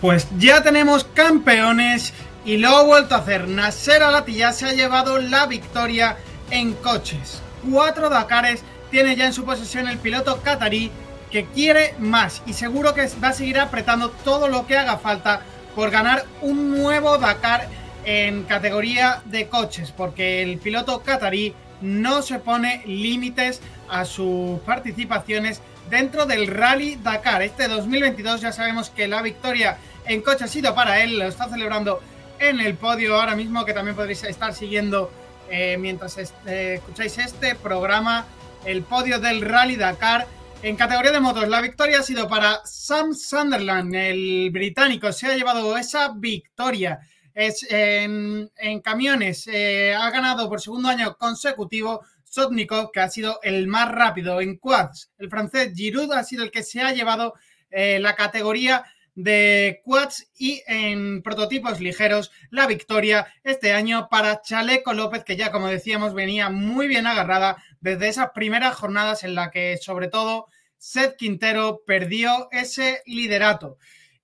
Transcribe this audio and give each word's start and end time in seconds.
Pues 0.00 0.26
ya 0.38 0.62
tenemos 0.62 1.04
campeones 1.04 2.14
y 2.46 2.56
lo 2.56 2.70
ha 2.70 2.82
vuelto 2.84 3.14
a 3.14 3.18
hacer. 3.18 3.48
Nasser 3.48 4.02
Alatilla 4.02 4.52
se 4.52 4.64
ha 4.64 4.72
llevado 4.72 5.18
la 5.18 5.44
victoria 5.44 6.16
en 6.50 6.72
coches. 6.72 7.42
Cuatro 7.70 8.08
Dakares 8.08 8.62
tiene 8.90 9.14
ya 9.14 9.26
en 9.26 9.34
su 9.34 9.44
posesión 9.44 9.88
el 9.88 9.98
piloto 9.98 10.40
qatarí 10.42 10.90
que 11.30 11.44
quiere 11.44 11.94
más 11.98 12.42
y 12.46 12.54
seguro 12.54 12.94
que 12.94 13.08
va 13.22 13.28
a 13.28 13.32
seguir 13.34 13.60
apretando 13.60 14.10
todo 14.10 14.48
lo 14.48 14.66
que 14.66 14.78
haga 14.78 14.96
falta 14.96 15.42
por 15.74 15.90
ganar 15.90 16.24
un 16.40 16.70
nuevo 16.70 17.18
Dakar 17.18 17.68
en 18.04 18.44
categoría 18.44 19.20
de 19.26 19.48
coches, 19.48 19.92
porque 19.94 20.42
el 20.42 20.58
piloto 20.58 21.02
qatarí 21.02 21.54
no 21.82 22.22
se 22.22 22.38
pone 22.38 22.82
límites 22.86 23.60
a 23.88 24.06
sus 24.06 24.60
participaciones 24.60 25.60
dentro 25.90 26.24
del 26.24 26.46
Rally 26.46 26.96
Dakar. 26.96 27.42
Este 27.42 27.68
2022 27.68 28.40
ya 28.40 28.52
sabemos 28.52 28.90
que 28.90 29.06
la 29.06 29.22
victoria 29.22 29.76
en 30.06 30.22
coche 30.22 30.44
ha 30.44 30.48
sido 30.48 30.74
para 30.74 31.02
él, 31.02 31.18
lo 31.18 31.26
está 31.26 31.48
celebrando 31.48 32.00
en 32.40 32.58
el 32.58 32.74
podio 32.74 33.20
ahora 33.20 33.36
mismo, 33.36 33.64
que 33.64 33.74
también 33.74 33.94
podréis 33.94 34.24
estar 34.24 34.54
siguiendo 34.54 35.10
eh, 35.50 35.76
mientras 35.78 36.16
eh, 36.18 36.74
escucháis 36.74 37.18
este 37.18 37.54
programa, 37.54 38.26
el 38.64 38.82
podio 38.82 39.20
del 39.20 39.42
Rally 39.42 39.76
Dakar. 39.76 40.26
En 40.62 40.76
categoría 40.76 41.12
de 41.12 41.20
motos, 41.20 41.48
la 41.48 41.60
victoria 41.60 42.00
ha 42.00 42.02
sido 42.02 42.28
para 42.28 42.60
Sam 42.64 43.14
Sunderland, 43.14 43.94
el 43.94 44.50
británico, 44.52 45.12
se 45.12 45.26
ha 45.26 45.36
llevado 45.36 45.76
esa 45.76 46.12
victoria. 46.14 47.00
Es, 47.34 47.66
en, 47.70 48.50
camiones 48.82 49.46
eh, 49.46 49.94
ha 49.94 50.10
ganado 50.10 50.48
por 50.48 50.60
segundo 50.60 50.88
año 50.88 51.16
consecutivo 51.16 52.02
Sotnikov, 52.24 52.90
que 52.90 53.00
ha 53.00 53.10
sido 53.10 53.38
el 53.42 53.66
más 53.66 53.90
rápido 53.90 54.40
en 54.40 54.56
quads. 54.56 55.10
El 55.18 55.30
francés 55.30 55.72
Giroud 55.74 56.12
ha 56.12 56.24
sido 56.24 56.44
el 56.44 56.50
que 56.50 56.62
se 56.62 56.80
ha 56.80 56.92
llevado 56.92 57.34
la 57.72 58.16
categoría 58.16 58.84
de 59.14 59.80
quads 59.84 60.30
y 60.36 60.62
en 60.66 61.22
prototipos 61.22 61.80
ligeros 61.80 62.30
la 62.50 62.66
victoria 62.66 63.26
este 63.44 63.72
año 63.72 64.08
para 64.10 64.40
Chaleco 64.42 64.92
López, 64.92 65.24
que 65.24 65.36
ya 65.36 65.50
como 65.52 65.68
decíamos 65.68 66.14
venía 66.14 66.48
muy 66.48 66.88
bien 66.88 67.06
agarrada 67.06 67.62
desde 67.80 68.08
esas 68.08 68.30
primeras 68.30 68.74
jornadas 68.74 69.24
en 69.24 69.34
la 69.34 69.50
que 69.50 69.78
sobre 69.78 70.08
todo 70.08 70.46
Seth 70.78 71.16
Quintero 71.16 71.82
perdió 71.86 72.48
ese 72.50 73.02
liderato. 73.06 73.78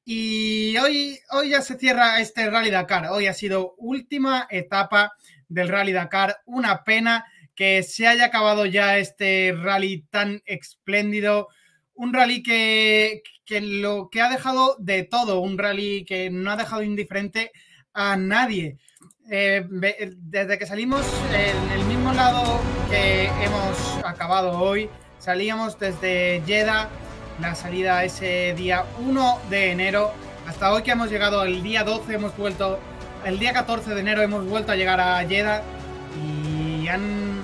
Y 0.04 0.76
hoy, 0.78 1.18
hoy 1.32 1.50
ya 1.50 1.62
se 1.62 1.76
cierra 1.76 2.20
este 2.20 2.48
Rally 2.48 2.70
Dakar. 2.70 3.08
Hoy 3.10 3.26
ha 3.26 3.34
sido 3.34 3.74
última 3.76 4.46
etapa 4.50 5.12
del 5.48 5.68
Rally 5.68 5.92
Dakar. 5.92 6.42
Una 6.46 6.84
pena 6.84 7.26
que 7.56 7.82
se 7.82 8.06
haya 8.06 8.26
acabado 8.26 8.66
ya 8.66 8.98
este 8.98 9.52
rally 9.52 10.04
tan 10.10 10.42
espléndido 10.44 11.48
un 11.96 12.12
rally 12.12 12.42
que, 12.42 13.22
lo 13.48 14.08
que 14.10 14.20
ha 14.20 14.28
dejado 14.28 14.76
de 14.78 15.04
todo, 15.04 15.40
un 15.40 15.58
rally 15.58 16.04
que 16.04 16.30
no 16.30 16.50
ha 16.50 16.56
dejado 16.56 16.82
indiferente 16.82 17.52
a 17.94 18.16
nadie. 18.16 18.78
Eh, 19.30 19.66
desde 19.68 20.58
que 20.58 20.66
salimos 20.66 21.04
en 21.32 21.72
el 21.72 21.84
mismo 21.86 22.12
lado 22.12 22.60
que 22.90 23.24
hemos 23.24 24.04
acabado 24.04 24.58
hoy, 24.58 24.88
salíamos 25.18 25.78
desde 25.78 26.42
Jeddah, 26.46 26.88
la 27.40 27.54
salida 27.54 28.04
ese 28.04 28.54
día 28.56 28.84
1 29.00 29.40
de 29.50 29.72
enero, 29.72 30.12
hasta 30.46 30.72
hoy 30.72 30.82
que 30.82 30.92
hemos 30.92 31.10
llegado 31.10 31.42
el 31.42 31.62
día 31.62 31.82
12, 31.82 32.14
hemos 32.14 32.36
vuelto, 32.36 32.78
el 33.24 33.38
día 33.38 33.52
14 33.52 33.94
de 33.94 34.00
enero 34.00 34.22
hemos 34.22 34.46
vuelto 34.46 34.72
a 34.72 34.76
llegar 34.76 35.00
a 35.00 35.18
Jeddah 35.26 35.62
y 36.24 36.86
han 36.86 37.42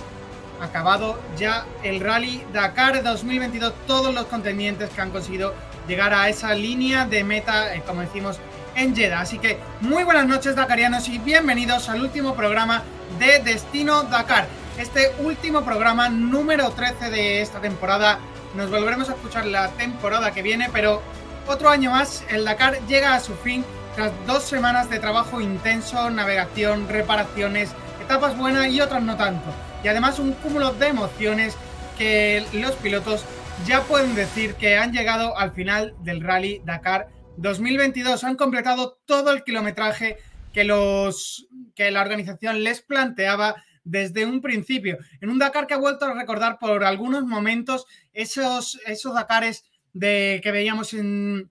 acabado 0.60 1.20
ya 1.36 1.66
el 1.82 1.98
Rally 2.00 2.44
Dakar 2.52 3.02
2022, 3.02 3.74
todos 3.88 4.14
los 4.14 4.26
contendientes 4.26 4.90
que 4.90 5.00
han 5.00 5.10
conseguido 5.10 5.52
llegar 5.86 6.14
a 6.14 6.28
esa 6.28 6.54
línea 6.54 7.06
de 7.06 7.24
meta, 7.24 7.74
eh, 7.74 7.82
como 7.86 8.00
decimos, 8.00 8.38
en 8.74 8.94
Jeddah. 8.94 9.20
Así 9.20 9.38
que 9.38 9.58
muy 9.80 10.04
buenas 10.04 10.26
noches 10.26 10.56
Dakarianos 10.56 11.08
y 11.08 11.18
bienvenidos 11.18 11.88
al 11.88 12.00
último 12.00 12.34
programa 12.34 12.82
de 13.18 13.38
Destino 13.40 14.04
Dakar. 14.04 14.46
Este 14.78 15.12
último 15.18 15.64
programa 15.64 16.08
número 16.08 16.70
13 16.70 17.10
de 17.10 17.42
esta 17.42 17.60
temporada. 17.60 18.18
Nos 18.54 18.70
volveremos 18.70 19.08
a 19.08 19.12
escuchar 19.12 19.46
la 19.46 19.68
temporada 19.70 20.32
que 20.32 20.42
viene, 20.42 20.68
pero 20.72 21.02
otro 21.46 21.68
año 21.68 21.90
más 21.90 22.24
el 22.30 22.44
Dakar 22.44 22.78
llega 22.86 23.14
a 23.14 23.20
su 23.20 23.34
fin 23.34 23.64
tras 23.94 24.12
dos 24.26 24.42
semanas 24.42 24.88
de 24.88 24.98
trabajo 24.98 25.40
intenso, 25.40 26.10
navegación, 26.10 26.88
reparaciones, 26.88 27.70
etapas 28.02 28.36
buenas 28.36 28.68
y 28.68 28.80
otras 28.80 29.02
no 29.02 29.16
tanto 29.16 29.52
y 29.84 29.88
además 29.88 30.18
un 30.18 30.32
cúmulo 30.32 30.72
de 30.72 30.88
emociones 30.88 31.56
que 31.98 32.44
los 32.52 32.72
pilotos 32.72 33.24
ya 33.66 33.82
pueden 33.84 34.14
decir 34.14 34.54
que 34.54 34.76
han 34.76 34.92
llegado 34.92 35.36
al 35.36 35.52
final 35.52 35.94
del 36.02 36.20
Rally 36.20 36.62
Dakar 36.64 37.08
2022. 37.36 38.24
Han 38.24 38.36
completado 38.36 38.98
todo 39.04 39.32
el 39.32 39.44
kilometraje 39.44 40.16
que, 40.52 40.64
los, 40.64 41.46
que 41.74 41.90
la 41.90 42.02
organización 42.02 42.64
les 42.64 42.82
planteaba 42.82 43.62
desde 43.84 44.26
un 44.26 44.40
principio. 44.40 44.98
En 45.20 45.30
un 45.30 45.38
Dakar 45.38 45.66
que 45.66 45.74
ha 45.74 45.78
vuelto 45.78 46.06
a 46.06 46.14
recordar 46.14 46.58
por 46.58 46.84
algunos 46.84 47.24
momentos 47.24 47.86
esos, 48.12 48.80
esos 48.86 49.14
Dakares 49.14 49.64
de, 49.92 50.40
que 50.42 50.52
veíamos 50.52 50.94
en, 50.94 51.50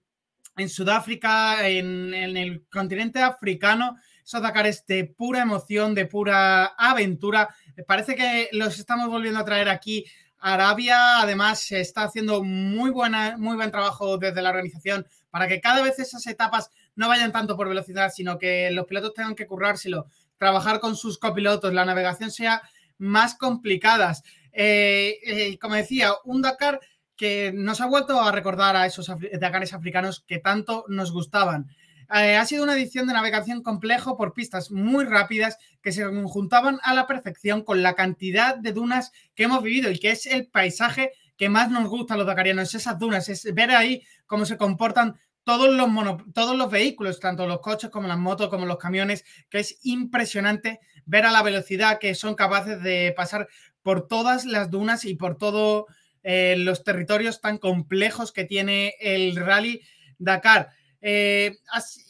Sudáfrica, 0.68 1.66
en, 1.66 2.12
en, 2.14 2.36
el 2.36 2.64
continente 2.70 3.20
africano, 3.20 3.96
esos 4.24 4.42
Dakares 4.42 4.84
de 4.86 5.04
pura 5.04 5.42
emoción, 5.42 5.94
de 5.94 6.06
pura 6.06 6.66
aventura, 6.76 7.48
Parece 7.86 8.14
que 8.14 8.48
los 8.52 8.78
estamos 8.78 9.08
volviendo 9.08 9.40
a 9.40 9.44
traer 9.44 9.68
aquí. 9.68 10.04
Arabia, 10.42 11.20
además, 11.20 11.60
se 11.60 11.80
está 11.80 12.02
haciendo 12.02 12.42
muy, 12.42 12.90
buena, 12.90 13.36
muy 13.38 13.54
buen 13.54 13.70
trabajo 13.70 14.18
desde 14.18 14.42
la 14.42 14.50
organización 14.50 15.06
para 15.30 15.46
que 15.46 15.60
cada 15.60 15.82
vez 15.82 16.00
esas 16.00 16.26
etapas 16.26 16.70
no 16.96 17.08
vayan 17.08 17.30
tanto 17.30 17.56
por 17.56 17.68
velocidad, 17.68 18.10
sino 18.12 18.38
que 18.38 18.70
los 18.72 18.86
pilotos 18.86 19.14
tengan 19.14 19.36
que 19.36 19.46
currárselo, 19.46 20.06
trabajar 20.36 20.80
con 20.80 20.96
sus 20.96 21.16
copilotos, 21.16 21.72
la 21.72 21.84
navegación 21.84 22.32
sea 22.32 22.60
más 22.98 23.36
complicada. 23.36 24.14
Eh, 24.52 25.18
eh, 25.24 25.58
como 25.58 25.76
decía, 25.76 26.12
un 26.24 26.42
Dakar 26.42 26.80
que 27.16 27.52
nos 27.54 27.80
ha 27.80 27.86
vuelto 27.86 28.20
a 28.20 28.32
recordar 28.32 28.74
a 28.74 28.84
esos 28.84 29.10
Dakares 29.38 29.72
africanos 29.72 30.24
que 30.26 30.38
tanto 30.38 30.84
nos 30.88 31.12
gustaban. 31.12 31.68
Eh, 32.14 32.36
ha 32.36 32.44
sido 32.44 32.64
una 32.64 32.74
edición 32.74 33.06
de 33.06 33.14
navegación 33.14 33.62
complejo 33.62 34.18
por 34.18 34.34
pistas 34.34 34.70
muy 34.70 35.04
rápidas 35.04 35.56
que 35.82 35.92
se 35.92 36.04
juntaban 36.04 36.78
a 36.82 36.92
la 36.92 37.06
perfección 37.06 37.62
con 37.62 37.82
la 37.82 37.94
cantidad 37.94 38.56
de 38.56 38.72
dunas 38.72 39.12
que 39.34 39.44
hemos 39.44 39.62
vivido 39.62 39.90
y 39.90 39.98
que 39.98 40.10
es 40.10 40.26
el 40.26 40.46
paisaje 40.46 41.12
que 41.38 41.48
más 41.48 41.70
nos 41.70 41.88
gusta 41.88 42.14
a 42.14 42.16
los 42.18 42.26
dakarianos, 42.26 42.74
esas 42.74 42.98
dunas, 42.98 43.28
es 43.30 43.52
ver 43.54 43.70
ahí 43.70 44.02
cómo 44.26 44.44
se 44.44 44.58
comportan 44.58 45.18
todos 45.44 45.74
los, 45.74 45.88
todos 46.34 46.56
los 46.56 46.70
vehículos, 46.70 47.18
tanto 47.18 47.46
los 47.46 47.60
coches 47.60 47.90
como 47.90 48.06
las 48.06 48.18
motos, 48.18 48.48
como 48.48 48.66
los 48.66 48.76
camiones, 48.76 49.24
que 49.48 49.60
es 49.60 49.78
impresionante 49.82 50.80
ver 51.06 51.24
a 51.24 51.32
la 51.32 51.42
velocidad 51.42 51.98
que 51.98 52.14
son 52.14 52.34
capaces 52.34 52.82
de 52.82 53.12
pasar 53.16 53.48
por 53.82 54.06
todas 54.06 54.44
las 54.44 54.70
dunas 54.70 55.04
y 55.04 55.14
por 55.14 55.38
todos 55.38 55.86
eh, 56.22 56.56
los 56.58 56.84
territorios 56.84 57.40
tan 57.40 57.58
complejos 57.58 58.32
que 58.32 58.44
tiene 58.44 58.94
el 59.00 59.34
rally 59.34 59.80
Dakar. 60.18 60.70
Eh, 61.04 61.58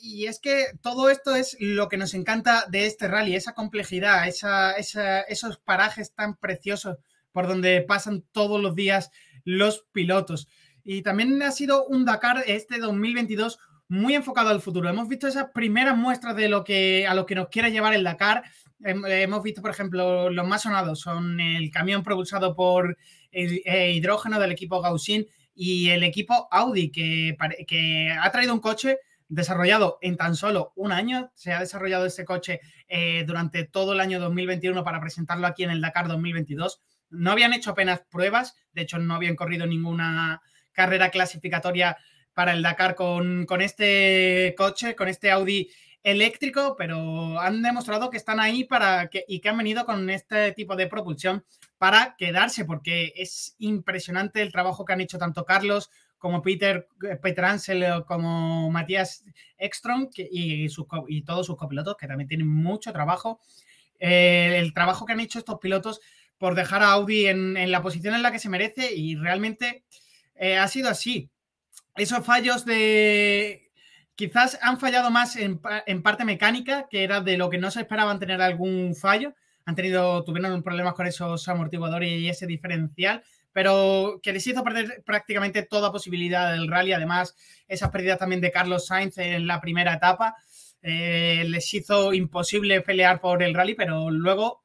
y 0.02 0.26
es 0.26 0.38
que 0.38 0.66
todo 0.82 1.08
esto 1.08 1.34
es 1.34 1.56
lo 1.58 1.88
que 1.88 1.96
nos 1.96 2.12
encanta 2.12 2.66
de 2.68 2.86
este 2.86 3.08
rally, 3.08 3.34
esa 3.34 3.54
complejidad, 3.54 4.28
esos 4.28 5.58
parajes 5.58 6.14
tan 6.14 6.36
preciosos 6.36 6.98
por 7.32 7.48
donde 7.48 7.80
pasan 7.80 8.22
todos 8.32 8.60
los 8.60 8.74
días 8.74 9.10
los 9.44 9.86
pilotos. 9.92 10.46
Y 10.84 11.02
también 11.02 11.42
ha 11.42 11.52
sido 11.52 11.86
un 11.86 12.04
Dakar 12.04 12.44
este 12.46 12.78
2022 12.78 13.58
muy 13.88 14.14
enfocado 14.14 14.50
al 14.50 14.60
futuro. 14.60 14.88
Hemos 14.88 15.08
visto 15.08 15.26
esas 15.26 15.50
primeras 15.52 15.96
muestras 15.96 16.36
de 16.36 16.48
lo 16.48 16.62
que 16.62 17.06
a 17.06 17.14
lo 17.14 17.24
que 17.24 17.34
nos 17.34 17.48
quiere 17.48 17.70
llevar 17.70 17.94
el 17.94 18.04
Dakar. 18.04 18.42
Hemos 18.84 19.42
visto, 19.42 19.62
por 19.62 19.70
ejemplo, 19.70 20.28
los 20.28 20.46
más 20.46 20.62
sonados 20.62 21.00
son 21.00 21.40
el 21.40 21.70
camión 21.70 22.02
propulsado 22.02 22.54
por 22.54 22.98
eh, 23.30 23.92
hidrógeno 23.94 24.40
del 24.40 24.52
equipo 24.52 24.80
Gaussian 24.82 25.24
y 25.54 25.90
el 25.90 26.02
equipo 26.02 26.48
Audi, 26.50 26.90
que, 26.90 27.36
que 27.66 28.10
ha 28.10 28.30
traído 28.30 28.54
un 28.54 28.60
coche 28.60 28.98
desarrollado 29.28 29.98
en 30.02 30.16
tan 30.16 30.36
solo 30.36 30.72
un 30.76 30.92
año. 30.92 31.30
Se 31.34 31.52
ha 31.52 31.60
desarrollado 31.60 32.04
este 32.04 32.24
coche 32.24 32.60
eh, 32.88 33.24
durante 33.26 33.64
todo 33.64 33.94
el 33.94 34.00
año 34.00 34.20
2021 34.20 34.84
para 34.84 35.00
presentarlo 35.00 35.46
aquí 35.46 35.64
en 35.64 35.70
el 35.70 35.80
Dakar 35.80 36.06
2022. 36.08 36.80
No 37.10 37.30
habían 37.30 37.54
hecho 37.54 37.70
apenas 37.70 38.02
pruebas, 38.10 38.54
de 38.72 38.82
hecho 38.82 38.98
no 38.98 39.14
habían 39.14 39.36
corrido 39.36 39.66
ninguna 39.66 40.42
carrera 40.72 41.10
clasificatoria 41.10 41.96
para 42.34 42.52
el 42.52 42.62
Dakar 42.62 42.94
con, 42.94 43.46
con 43.46 43.60
este 43.60 44.54
coche, 44.56 44.94
con 44.94 45.08
este 45.08 45.30
Audi 45.30 45.70
eléctrico, 46.02 46.74
pero 46.76 47.40
han 47.40 47.62
demostrado 47.62 48.10
que 48.10 48.16
están 48.16 48.40
ahí 48.40 48.64
para 48.64 49.08
que, 49.08 49.24
y 49.28 49.40
que 49.40 49.48
han 49.48 49.58
venido 49.58 49.84
con 49.84 50.10
este 50.10 50.52
tipo 50.52 50.76
de 50.76 50.88
propulsión 50.88 51.44
para 51.78 52.16
quedarse, 52.16 52.64
porque 52.64 53.12
es 53.16 53.54
impresionante 53.58 54.42
el 54.42 54.52
trabajo 54.52 54.84
que 54.84 54.92
han 54.92 55.00
hecho 55.00 55.18
tanto 55.18 55.44
Carlos 55.44 55.90
como 56.18 56.42
Peter, 56.42 56.86
eh, 57.08 57.16
Peter 57.16 57.44
Ansel 57.44 58.04
como 58.06 58.70
Matías 58.70 59.24
Ekstrom 59.58 60.08
y, 60.16 60.68
y 61.08 61.22
todos 61.22 61.46
sus 61.46 61.56
copilotos, 61.56 61.96
que 61.96 62.06
también 62.06 62.28
tienen 62.28 62.48
mucho 62.48 62.92
trabajo. 62.92 63.40
Eh, 63.98 64.58
el 64.58 64.72
trabajo 64.72 65.06
que 65.06 65.12
han 65.12 65.20
hecho 65.20 65.38
estos 65.38 65.58
pilotos 65.58 66.00
por 66.38 66.56
dejar 66.56 66.82
a 66.82 66.90
Audi 66.92 67.26
en, 67.26 67.70
la 67.70 67.82
posición 67.82 68.14
en 68.14 68.22
la 68.22 68.32
que 68.32 68.40
se 68.40 68.48
merece 68.48 68.92
y 68.94 69.14
realmente 69.14 69.84
eh, 70.34 70.58
ha 70.58 70.66
sido 70.66 70.88
así. 70.88 71.30
Esos 71.94 72.24
fallos 72.26 72.64
de 72.64 73.70
quizás 74.22 74.56
han 74.62 74.78
fallado 74.78 75.10
más 75.10 75.34
en, 75.34 75.58
parte 75.58 76.24
mecánica, 76.24 76.86
que 76.88 77.02
era 77.02 77.20
de 77.20 77.36
lo 77.36 77.50
que 77.50 77.58
no 77.58 77.72
se 77.72 77.80
esperaban 77.80 78.20
tener 78.20 78.40
algún 78.40 78.94
fallo. 78.94 79.34
Han 79.64 79.74
tenido, 79.74 80.22
tuvieron 80.22 80.62
problemas 80.62 80.94
con 80.94 81.08
esos 81.08 81.48
amortiguadores 81.48 82.08
y 82.08 82.28
ese 82.28 82.46
diferencial, 82.46 83.24
pero 83.52 84.20
que 84.22 84.32
les 84.32 84.46
hizo 84.46 84.62
perder 84.62 85.02
prácticamente 85.04 85.64
toda 85.64 85.90
posibilidad 85.90 86.52
del 86.52 86.68
rally. 86.68 86.92
Además, 86.92 87.34
esas 87.66 87.90
pérdidas 87.90 88.20
también 88.20 88.40
de 88.40 88.52
Carlos 88.52 88.86
Sainz 88.86 89.18
en 89.18 89.48
la 89.48 89.60
primera 89.60 89.94
etapa 89.94 90.36
eh, 90.82 91.42
les 91.48 91.74
hizo 91.74 92.12
imposible 92.12 92.80
pelear 92.80 93.20
por 93.20 93.42
el 93.42 93.54
rally, 93.54 93.74
pero 93.74 94.08
luego 94.08 94.62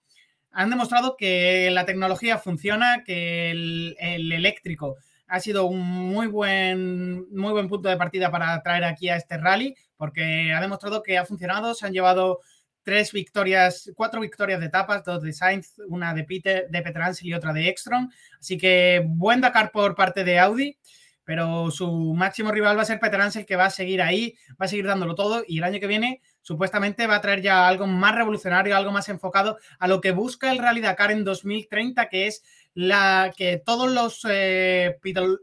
han 0.52 0.70
demostrado 0.70 1.16
que 1.18 1.72
la 1.72 1.86
tecnología 1.86 2.38
funciona, 2.38 3.04
que 3.04 3.50
el, 3.50 3.96
eléctrico 4.32 4.98
ha 5.28 5.40
sido 5.40 5.66
un 5.66 5.80
muy 5.80 6.28
buen, 6.28 7.30
muy 7.34 7.52
buen 7.52 7.68
punto 7.68 7.90
de 7.90 7.98
partida 7.98 8.32
para 8.32 8.62
traer 8.64 8.84
aquí 8.84 9.10
a 9.10 9.16
este 9.16 9.38
rally, 9.38 9.76
porque 9.98 10.54
ha 10.54 10.62
demostrado 10.62 11.04
que 11.04 11.18
ha 11.18 11.26
funcionado, 11.26 11.74
se 11.74 11.86
han 11.86 11.94
llevado 11.94 12.40
tres 12.84 13.12
victorias, 13.12 13.92
cuatro 13.96 14.22
victorias 14.22 14.62
de 14.62 14.68
etapas, 14.68 15.04
dos 15.04 15.22
de 15.22 15.34
Sainz, 15.34 15.74
una 15.90 16.14
de 16.14 16.24
Peter, 16.24 16.68
de 16.70 16.82
Peter 16.82 17.04
y 17.22 17.34
otra 17.34 17.52
de 17.52 17.68
Ekstrom. 17.68 18.10
Así 18.40 18.58
que 18.58 19.04
buen 19.06 19.42
Dakar 19.42 19.72
por 19.72 19.94
parte 19.94 20.24
de 20.24 20.40
Audi, 20.40 20.78
pero 21.26 21.70
su 21.70 22.14
máximo 22.14 22.54
rival 22.54 22.78
va 22.78 22.84
a 22.84 22.86
ser 22.86 23.02
Peter 23.02 23.20
Ansel, 23.20 23.46
que 23.46 23.58
va 23.58 23.66
a 23.66 23.70
seguir 23.70 24.02
ahí, 24.02 24.38
va 24.52 24.66
a 24.66 24.68
seguir 24.70 24.86
dándolo 24.86 25.14
todo 25.16 25.44
y 25.46 25.58
el 25.58 25.66
año 25.66 25.82
que 25.82 25.88
viene 25.88 26.22
supuestamente 26.42 27.06
va 27.06 27.18
a 27.18 27.22
traer 27.22 27.42
ya 27.42 27.68
algo 27.68 27.86
más 27.86 28.16
revolucionario, 28.16 28.78
algo 28.78 28.94
más 28.94 29.10
enfocado 29.10 29.58
a 29.80 29.90
lo 29.90 30.00
que 30.00 30.12
busca 30.12 30.50
el 30.50 30.60
Rally 30.60 30.80
Dakar 30.80 31.12
en 31.12 31.26
2030, 31.26 32.08
que 32.08 32.28
es 32.28 32.42
la 32.78 33.34
que 33.36 33.58
todos 33.58 33.92
los 33.92 34.24
eh, 34.30 35.00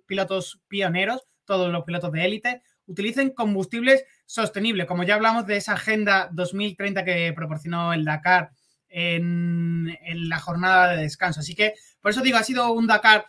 pilotos 0.06 0.60
pioneros, 0.68 1.24
todos 1.44 1.72
los 1.72 1.82
pilotos 1.82 2.12
de 2.12 2.24
élite, 2.24 2.62
utilicen 2.86 3.30
combustibles 3.30 4.04
sostenibles, 4.24 4.86
como 4.86 5.02
ya 5.02 5.16
hablamos 5.16 5.44
de 5.44 5.56
esa 5.56 5.72
agenda 5.72 6.28
2030 6.30 7.04
que 7.04 7.32
proporcionó 7.34 7.92
el 7.92 8.04
Dakar 8.04 8.50
en, 8.88 9.98
la 10.28 10.38
jornada 10.38 10.94
de 10.94 11.02
descanso. 11.02 11.40
Así 11.40 11.56
que, 11.56 11.74
por 12.00 12.12
eso 12.12 12.20
digo, 12.20 12.38
ha 12.38 12.44
sido 12.44 12.72
un 12.72 12.86
Dakar 12.86 13.26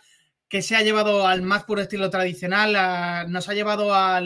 que 0.48 0.62
se 0.62 0.76
ha 0.76 0.82
llevado 0.82 1.26
al 1.26 1.42
más 1.42 1.64
puro 1.64 1.82
estilo 1.82 2.08
tradicional, 2.08 3.28
nos 3.32 3.48
ha 3.48 3.54
llevado 3.54 3.92
a 3.92 4.20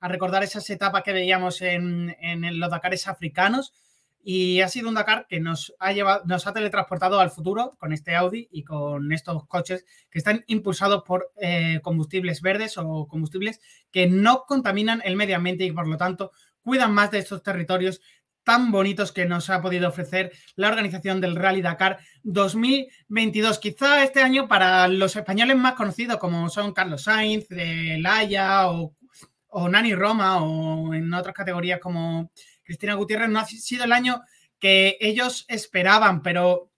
recordar 0.00 0.42
esas 0.42 0.68
etapas 0.70 1.04
que 1.04 1.12
veíamos 1.12 1.62
en 1.62 2.58
los 2.58 2.68
Dakares 2.68 3.06
africanos, 3.06 3.74
y 4.22 4.60
ha 4.60 4.68
sido 4.68 4.88
un 4.88 4.94
Dakar 4.94 5.26
que 5.28 5.40
nos 5.40 5.74
ha 5.78 5.92
llevado, 5.92 6.22
nos 6.26 6.46
ha 6.46 6.52
teletransportado 6.52 7.20
al 7.20 7.30
futuro 7.30 7.72
con 7.78 7.92
este 7.92 8.14
Audi 8.14 8.48
y 8.50 8.64
con 8.64 9.12
estos 9.12 9.46
coches 9.46 9.84
que 10.10 10.18
están 10.18 10.44
impulsados 10.46 11.02
por 11.04 11.32
eh, 11.40 11.80
combustibles 11.82 12.42
verdes 12.42 12.76
o 12.76 13.06
combustibles 13.08 13.60
que 13.90 14.06
no 14.06 14.44
contaminan 14.46 15.00
el 15.04 15.16
medio 15.16 15.36
ambiente 15.36 15.64
y 15.64 15.72
por 15.72 15.86
lo 15.86 15.96
tanto 15.96 16.32
cuidan 16.60 16.92
más 16.92 17.10
de 17.10 17.18
estos 17.18 17.42
territorios 17.42 18.00
tan 18.44 18.70
bonitos 18.70 19.12
que 19.12 19.26
nos 19.26 19.50
ha 19.50 19.60
podido 19.60 19.88
ofrecer 19.88 20.32
la 20.56 20.68
organización 20.68 21.20
del 21.20 21.36
Rally 21.36 21.62
Dakar 21.62 21.98
2022. 22.22 23.58
Quizá 23.58 24.02
este 24.02 24.22
año 24.22 24.48
para 24.48 24.88
los 24.88 25.14
españoles 25.16 25.56
más 25.56 25.74
conocidos 25.74 26.18
como 26.18 26.48
son 26.48 26.72
Carlos 26.72 27.04
Sainz, 27.04 27.46
o, 28.66 28.94
o 29.48 29.68
Nani 29.68 29.94
Roma 29.94 30.42
o 30.42 30.94
en 30.94 31.12
otras 31.12 31.34
categorías 31.34 31.80
como 31.80 32.30
Cristina 32.70 32.94
Gutiérrez 32.94 33.28
no 33.28 33.40
ha 33.40 33.46
sido 33.46 33.82
el 33.82 33.90
año 33.90 34.22
que 34.60 34.96
ellos 35.00 35.44
esperaban, 35.48 36.22
pero 36.22 36.70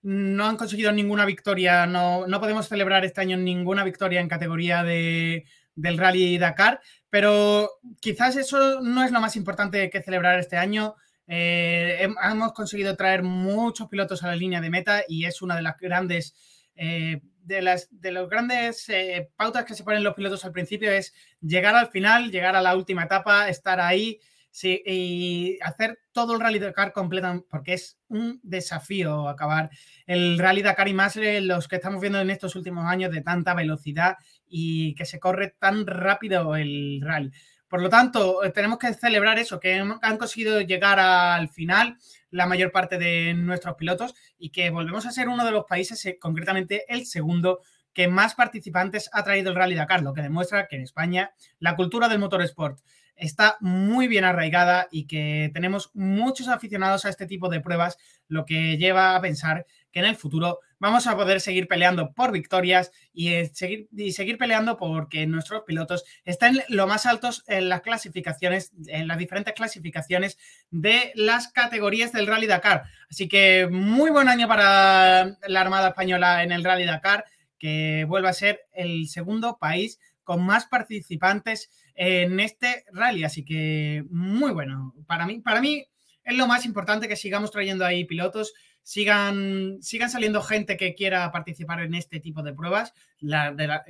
no 0.00 0.46
han 0.46 0.56
conseguido 0.56 0.92
ninguna 0.92 1.24
victoria. 1.24 1.86
No, 1.86 2.24
podemos 2.38 2.68
celebrar 2.68 3.04
este 3.04 3.20
año 3.20 3.36
ninguna 3.36 3.82
victoria 3.82 4.20
en 4.20 4.28
categoría 4.28 4.84
de, 4.84 5.44
del 5.74 5.98
Rally 5.98 6.38
Dakar, 6.38 6.80
pero 7.10 7.68
quizás 8.00 8.36
eso 8.36 8.80
no 8.80 9.02
es 9.02 9.10
lo 9.10 9.20
más 9.20 9.34
importante 9.34 9.90
que 9.90 10.02
celebrar 10.02 10.38
este 10.38 10.56
año. 10.56 10.94
Eh, 11.26 12.08
hemos 12.22 12.52
conseguido 12.52 12.94
traer 12.94 13.24
muchos 13.24 13.88
pilotos 13.88 14.22
a 14.22 14.28
la 14.28 14.36
línea 14.36 14.60
de 14.60 14.70
meta 14.70 15.02
y 15.08 15.24
es 15.24 15.42
una 15.42 15.56
de 15.56 15.62
las 15.62 15.76
grandes 15.78 16.36
eh, 16.76 17.22
de 17.42 17.62
las 17.62 17.88
de 17.90 18.12
los 18.12 18.30
grandes 18.30 18.88
eh, 18.88 19.30
pautas 19.34 19.64
que 19.64 19.74
se 19.74 19.82
ponen 19.82 20.04
los 20.04 20.14
pilotos 20.14 20.44
al 20.44 20.52
principio 20.52 20.92
es 20.92 21.12
llegar 21.40 21.74
al 21.74 21.88
final, 21.88 22.30
llegar 22.30 22.54
a 22.54 22.60
la 22.60 22.76
última 22.76 23.02
etapa, 23.02 23.48
estar 23.48 23.80
ahí 23.80 24.20
Sí, 24.56 24.82
y 24.86 25.58
hacer 25.60 25.98
todo 26.12 26.32
el 26.32 26.40
Rally 26.40 26.58
Dakar 26.58 26.94
completo, 26.94 27.44
porque 27.50 27.74
es 27.74 27.98
un 28.08 28.40
desafío 28.42 29.28
acabar 29.28 29.68
el 30.06 30.38
Rally 30.38 30.62
Dakar 30.62 30.88
y 30.88 30.94
más 30.94 31.14
los 31.16 31.68
que 31.68 31.76
estamos 31.76 32.00
viendo 32.00 32.18
en 32.22 32.30
estos 32.30 32.56
últimos 32.56 32.86
años 32.86 33.12
de 33.12 33.20
tanta 33.20 33.52
velocidad 33.52 34.16
y 34.48 34.94
que 34.94 35.04
se 35.04 35.20
corre 35.20 35.54
tan 35.58 35.86
rápido 35.86 36.56
el 36.56 37.02
rally. 37.02 37.32
Por 37.68 37.82
lo 37.82 37.90
tanto, 37.90 38.40
tenemos 38.54 38.78
que 38.78 38.94
celebrar 38.94 39.38
eso, 39.38 39.60
que 39.60 39.74
han 39.74 40.16
conseguido 40.16 40.62
llegar 40.62 41.00
al 41.00 41.50
final 41.50 41.98
la 42.30 42.46
mayor 42.46 42.72
parte 42.72 42.96
de 42.96 43.34
nuestros 43.34 43.74
pilotos 43.74 44.14
y 44.38 44.52
que 44.52 44.70
volvemos 44.70 45.04
a 45.04 45.12
ser 45.12 45.28
uno 45.28 45.44
de 45.44 45.50
los 45.50 45.66
países, 45.66 46.02
eh, 46.06 46.16
concretamente 46.18 46.86
el 46.88 47.04
segundo, 47.04 47.60
que 47.92 48.08
más 48.08 48.34
participantes 48.34 49.10
ha 49.12 49.22
traído 49.22 49.50
el 49.50 49.56
Rally 49.56 49.74
Dakar, 49.74 50.00
lo 50.00 50.14
que 50.14 50.22
demuestra 50.22 50.66
que 50.66 50.76
en 50.76 50.82
España 50.82 51.34
la 51.58 51.76
cultura 51.76 52.08
del 52.08 52.20
motorsport 52.20 52.78
está 53.16 53.56
muy 53.60 54.08
bien 54.08 54.24
arraigada 54.24 54.88
y 54.90 55.06
que 55.06 55.50
tenemos 55.52 55.90
muchos 55.94 56.48
aficionados 56.48 57.04
a 57.04 57.08
este 57.08 57.26
tipo 57.26 57.48
de 57.48 57.60
pruebas, 57.60 57.98
lo 58.28 58.44
que 58.44 58.76
lleva 58.76 59.16
a 59.16 59.20
pensar 59.20 59.66
que 59.90 60.00
en 60.00 60.06
el 60.06 60.16
futuro 60.16 60.60
vamos 60.78 61.06
a 61.06 61.16
poder 61.16 61.40
seguir 61.40 61.68
peleando 61.68 62.12
por 62.12 62.32
victorias 62.32 62.92
y 63.12 63.28
eh, 63.28 63.50
seguir, 63.54 63.88
y 63.96 64.12
seguir 64.12 64.36
peleando 64.36 64.76
porque 64.76 65.26
nuestros 65.26 65.62
pilotos 65.62 66.04
estén 66.24 66.62
lo 66.68 66.86
más 66.86 67.06
altos 67.06 67.44
en 67.46 67.68
las 67.68 67.80
clasificaciones, 67.80 68.72
en 68.86 69.08
las 69.08 69.18
diferentes 69.18 69.54
clasificaciones 69.54 70.36
de 70.70 71.12
las 71.14 71.48
categorías 71.48 72.12
del 72.12 72.26
Rally 72.26 72.46
Dakar. 72.46 72.84
Así 73.10 73.28
que 73.28 73.68
muy 73.70 74.10
buen 74.10 74.28
año 74.28 74.48
para 74.48 75.38
la 75.46 75.60
Armada 75.60 75.88
Española 75.88 76.42
en 76.42 76.52
el 76.52 76.64
Rally 76.64 76.84
Dakar, 76.84 77.24
que 77.58 78.04
vuelva 78.06 78.30
a 78.30 78.34
ser 78.34 78.66
el 78.74 79.08
segundo 79.08 79.56
país 79.58 79.98
con 80.24 80.44
más 80.44 80.66
participantes 80.66 81.70
en 81.96 82.38
este 82.38 82.84
rally. 82.92 83.24
Así 83.24 83.44
que 83.44 84.04
muy 84.10 84.52
bueno. 84.52 84.94
Para 85.06 85.26
mí, 85.26 85.40
para 85.40 85.60
mí 85.60 85.84
es 86.22 86.36
lo 86.36 86.46
más 86.46 86.64
importante 86.64 87.08
que 87.08 87.16
sigamos 87.16 87.50
trayendo 87.50 87.84
ahí 87.84 88.04
pilotos, 88.04 88.52
sigan, 88.82 89.78
sigan 89.80 90.10
saliendo 90.10 90.42
gente 90.42 90.76
que 90.76 90.94
quiera 90.94 91.32
participar 91.32 91.80
en 91.80 91.94
este 91.94 92.20
tipo 92.20 92.42
de 92.42 92.52
pruebas, 92.52 92.92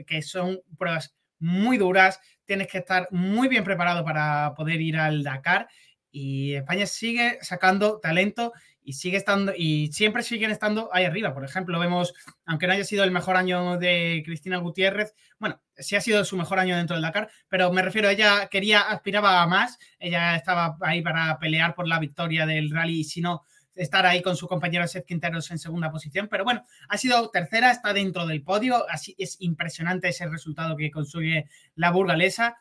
que 0.07 0.23
son 0.23 0.61
pruebas 0.79 1.15
muy 1.39 1.77
duras. 1.77 2.21
Tienes 2.45 2.69
que 2.69 2.79
estar 2.79 3.09
muy 3.11 3.49
bien 3.49 3.65
preparado 3.65 4.05
para 4.05 4.55
poder 4.55 4.81
ir 4.81 4.97
al 4.97 5.23
Dakar. 5.23 5.69
Y 6.11 6.55
España 6.55 6.87
sigue 6.87 7.39
sacando 7.43 7.99
talento 8.01 8.53
y 8.87 8.93
sigue 8.93 9.17
estando 9.17 9.53
y 9.55 9.93
siempre 9.93 10.23
siguen 10.23 10.53
estando 10.53 10.89
ahí 10.93 11.05
arriba. 11.05 11.35
Por 11.35 11.45
ejemplo, 11.45 11.81
vemos, 11.81 12.15
aunque 12.45 12.69
no 12.69 12.73
haya 12.73 12.85
sido 12.85 13.03
el 13.03 13.11
mejor 13.11 13.37
año 13.37 13.79
de 13.79 14.23
Cristina 14.25 14.59
Gutiérrez, 14.59 15.13
bueno, 15.41 15.61
sí 15.77 15.97
ha 15.97 16.01
sido 16.01 16.25
su 16.25 16.37
mejor 16.37 16.61
año 16.61 16.77
dentro 16.77 16.95
del 16.95 17.03
Dakar, 17.03 17.29
pero 17.49 17.73
me 17.73 17.83
refiero, 17.83 18.09
ella 18.09 18.47
quería, 18.49 18.83
aspiraba 18.83 19.43
a 19.43 19.47
más, 19.49 19.81
ella 19.99 20.37
estaba 20.37 20.77
ahí 20.83 21.03
para 21.03 21.37
pelear 21.41 21.75
por 21.75 21.89
la 21.89 21.99
victoria 21.99 22.47
del 22.47 22.71
rally 22.71 23.01
y 23.01 23.05
si 23.05 23.21
no, 23.21 23.43
estar 23.75 24.07
ahí 24.07 24.23
con 24.23 24.37
su 24.37 24.47
compañero 24.47 24.87
Seth 24.87 25.05
Quinteros 25.05 25.51
en 25.51 25.59
segunda 25.59 25.91
posición, 25.91 26.29
pero 26.31 26.45
bueno, 26.45 26.63
ha 26.89 26.97
sido 26.97 27.29
tercera, 27.31 27.73
está 27.73 27.93
dentro 27.93 28.25
del 28.25 28.45
podio, 28.45 28.89
así 28.89 29.17
es 29.19 29.37
impresionante 29.41 30.09
ese 30.09 30.29
resultado 30.29 30.77
que 30.77 30.93
consigue 30.93 31.47
la 31.75 31.91
burgalesa 31.91 32.57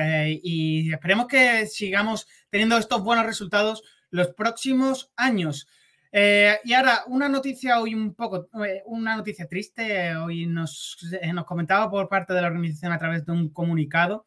eh, 0.00 0.40
y 0.42 0.90
esperemos 0.90 1.26
que 1.26 1.66
sigamos 1.66 2.26
teniendo 2.48 2.78
estos 2.78 3.02
buenos 3.02 3.26
resultados 3.26 3.84
los 4.10 4.28
próximos 4.28 5.12
años. 5.16 5.68
Eh, 6.10 6.58
y 6.64 6.72
ahora, 6.72 7.02
una 7.06 7.28
noticia 7.28 7.80
hoy 7.80 7.94
un 7.94 8.14
poco, 8.14 8.48
eh, 8.64 8.82
una 8.86 9.16
noticia 9.16 9.46
triste, 9.46 10.16
hoy 10.16 10.46
nos, 10.46 10.96
eh, 11.20 11.32
nos 11.32 11.44
comentaba 11.44 11.90
por 11.90 12.08
parte 12.08 12.32
de 12.32 12.40
la 12.40 12.46
organización 12.48 12.92
a 12.92 12.98
través 12.98 13.26
de 13.26 13.32
un 13.32 13.50
comunicado 13.50 14.26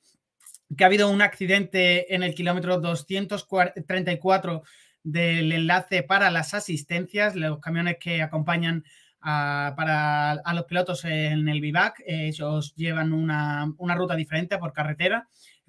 que 0.78 0.84
ha 0.84 0.88
habido 0.88 1.10
un 1.10 1.22
accidente 1.22 2.14
en 2.14 2.24
el 2.24 2.34
kilómetro 2.34 2.80
234 2.80 4.64
del 5.04 5.52
enlace 5.52 6.04
para 6.04 6.30
las 6.30 6.54
asistencias, 6.54 7.36
los 7.36 7.60
camiones 7.60 7.98
que 8.00 8.22
acompañan 8.22 8.86
a, 9.20 9.74
para, 9.76 10.32
a 10.32 10.54
los 10.54 10.66
pilotos 10.66 11.04
en 11.04 11.50
el 11.50 11.60
vivac, 11.60 12.02
ellos 12.06 12.74
llevan 12.76 13.12
una, 13.12 13.74
una 13.78 13.96
ruta 13.96 14.16
diferente 14.16 14.58
por 14.60 14.72
carretera 14.72 15.28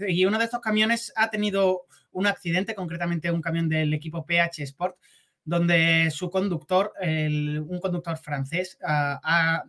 y 0.08 0.24
uno 0.24 0.38
de 0.38 0.44
estos 0.44 0.60
camiones 0.60 1.12
ha 1.16 1.30
tenido 1.30 1.86
un 2.12 2.26
accidente, 2.26 2.74
concretamente 2.74 3.30
un 3.30 3.40
camión 3.40 3.68
del 3.68 3.92
equipo 3.94 4.24
PH 4.24 4.62
Sport, 4.62 4.96
donde 5.44 6.10
su 6.10 6.30
conductor, 6.30 6.92
un 7.00 7.80
conductor 7.80 8.16
francés, 8.16 8.78
ha, 8.82 9.64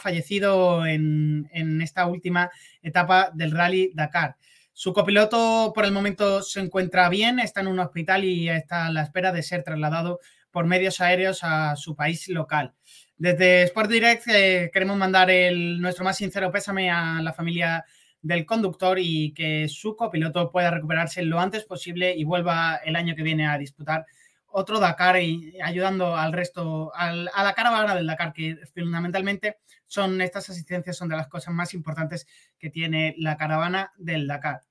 fallecido 0.00 0.84
en, 0.86 1.80
esta 1.82 2.06
última 2.06 2.50
etapa 2.82 3.30
del 3.32 3.52
Rally 3.52 3.92
Dakar. 3.94 4.36
Su 4.72 4.92
copiloto 4.92 5.72
por 5.74 5.84
el 5.84 5.92
momento 5.92 6.42
se 6.42 6.60
encuentra 6.60 7.08
bien, 7.08 7.38
está 7.38 7.60
en 7.60 7.68
un 7.68 7.78
hospital 7.78 8.24
y 8.24 8.48
está 8.50 8.86
a 8.86 8.90
la 8.90 9.02
espera 9.02 9.32
de 9.32 9.42
ser 9.42 9.62
trasladado 9.62 10.20
por 10.50 10.66
medios 10.66 11.00
aéreos 11.00 11.40
a 11.42 11.76
su 11.76 11.96
país 11.96 12.28
local. 12.28 12.74
Desde 13.16 13.62
Sport 13.62 13.90
Direct 13.90 14.28
eh, 14.28 14.70
queremos 14.72 14.98
mandar 14.98 15.30
el, 15.30 15.80
nuestro 15.80 16.04
más 16.04 16.18
sincero 16.18 16.52
pésame 16.52 16.90
a 16.90 17.22
la 17.22 17.32
familia 17.32 17.84
del 18.26 18.44
conductor 18.44 18.98
y 18.98 19.32
que 19.32 19.68
su 19.68 19.96
copiloto 19.96 20.50
pueda 20.50 20.70
recuperarse 20.70 21.22
lo 21.22 21.40
antes 21.40 21.64
posible 21.64 22.14
y 22.16 22.24
vuelva 22.24 22.76
el 22.84 22.96
año 22.96 23.14
que 23.14 23.22
viene 23.22 23.46
a 23.46 23.58
disputar 23.58 24.04
otro 24.48 24.80
Dakar 24.80 25.20
y 25.20 25.60
ayudando 25.62 26.16
al 26.16 26.32
resto, 26.32 26.90
a 26.94 27.12
la 27.12 27.54
caravana 27.54 27.94
del 27.94 28.06
Dakar, 28.06 28.32
que 28.32 28.56
fundamentalmente 28.74 29.58
son 29.86 30.20
estas 30.20 30.48
asistencias, 30.48 30.96
son 30.96 31.08
de 31.08 31.16
las 31.16 31.28
cosas 31.28 31.52
más 31.52 31.74
importantes 31.74 32.26
que 32.58 32.70
tiene 32.70 33.14
la 33.18 33.36
caravana 33.36 33.92
del 33.98 34.26
Dakar. 34.26 34.62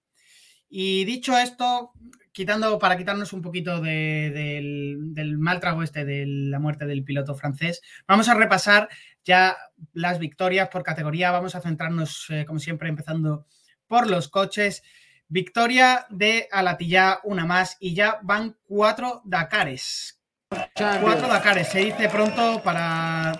Y 0.67 1.05
dicho 1.05 1.38
esto, 1.38 1.91
quitando, 2.31 2.79
para 2.79 2.97
quitarnos 2.97 3.31
un 3.31 3.41
poquito 3.41 3.79
del, 3.79 4.97
mal 5.38 5.59
trago 5.59 5.83
este 5.83 6.03
de 6.03 6.25
la 6.25 6.59
muerte 6.59 6.85
del 6.85 7.03
piloto 7.03 7.35
francés, 7.35 7.81
vamos 8.07 8.27
a 8.27 8.33
repasar 8.33 8.89
ya 9.25 9.58
las 9.94 10.20
victorias 10.20 10.70
por 10.70 10.84
categoría. 10.84 11.32
Vamos 11.32 11.55
a 11.55 11.62
centrarnos, 11.62 12.27
eh, 12.29 12.46
como 12.46 12.60
siempre, 12.60 12.88
empezando 12.88 13.46
por 13.88 14.10
los 14.10 14.29
coches. 14.29 14.84
Victoria 15.27 16.05
de 16.10 16.48
Alatilla, 16.51 17.20
una 17.24 17.46
más, 17.46 17.77
y 17.79 17.96
ya 17.96 18.20
van 18.22 18.55
cuatro 18.67 19.22
Dakares. 19.25 20.22
Cuatro 20.48 21.27
Dakares, 21.27 21.67
se 21.67 21.79
dice 21.79 22.08
pronto 22.08 22.62
para, 22.63 23.34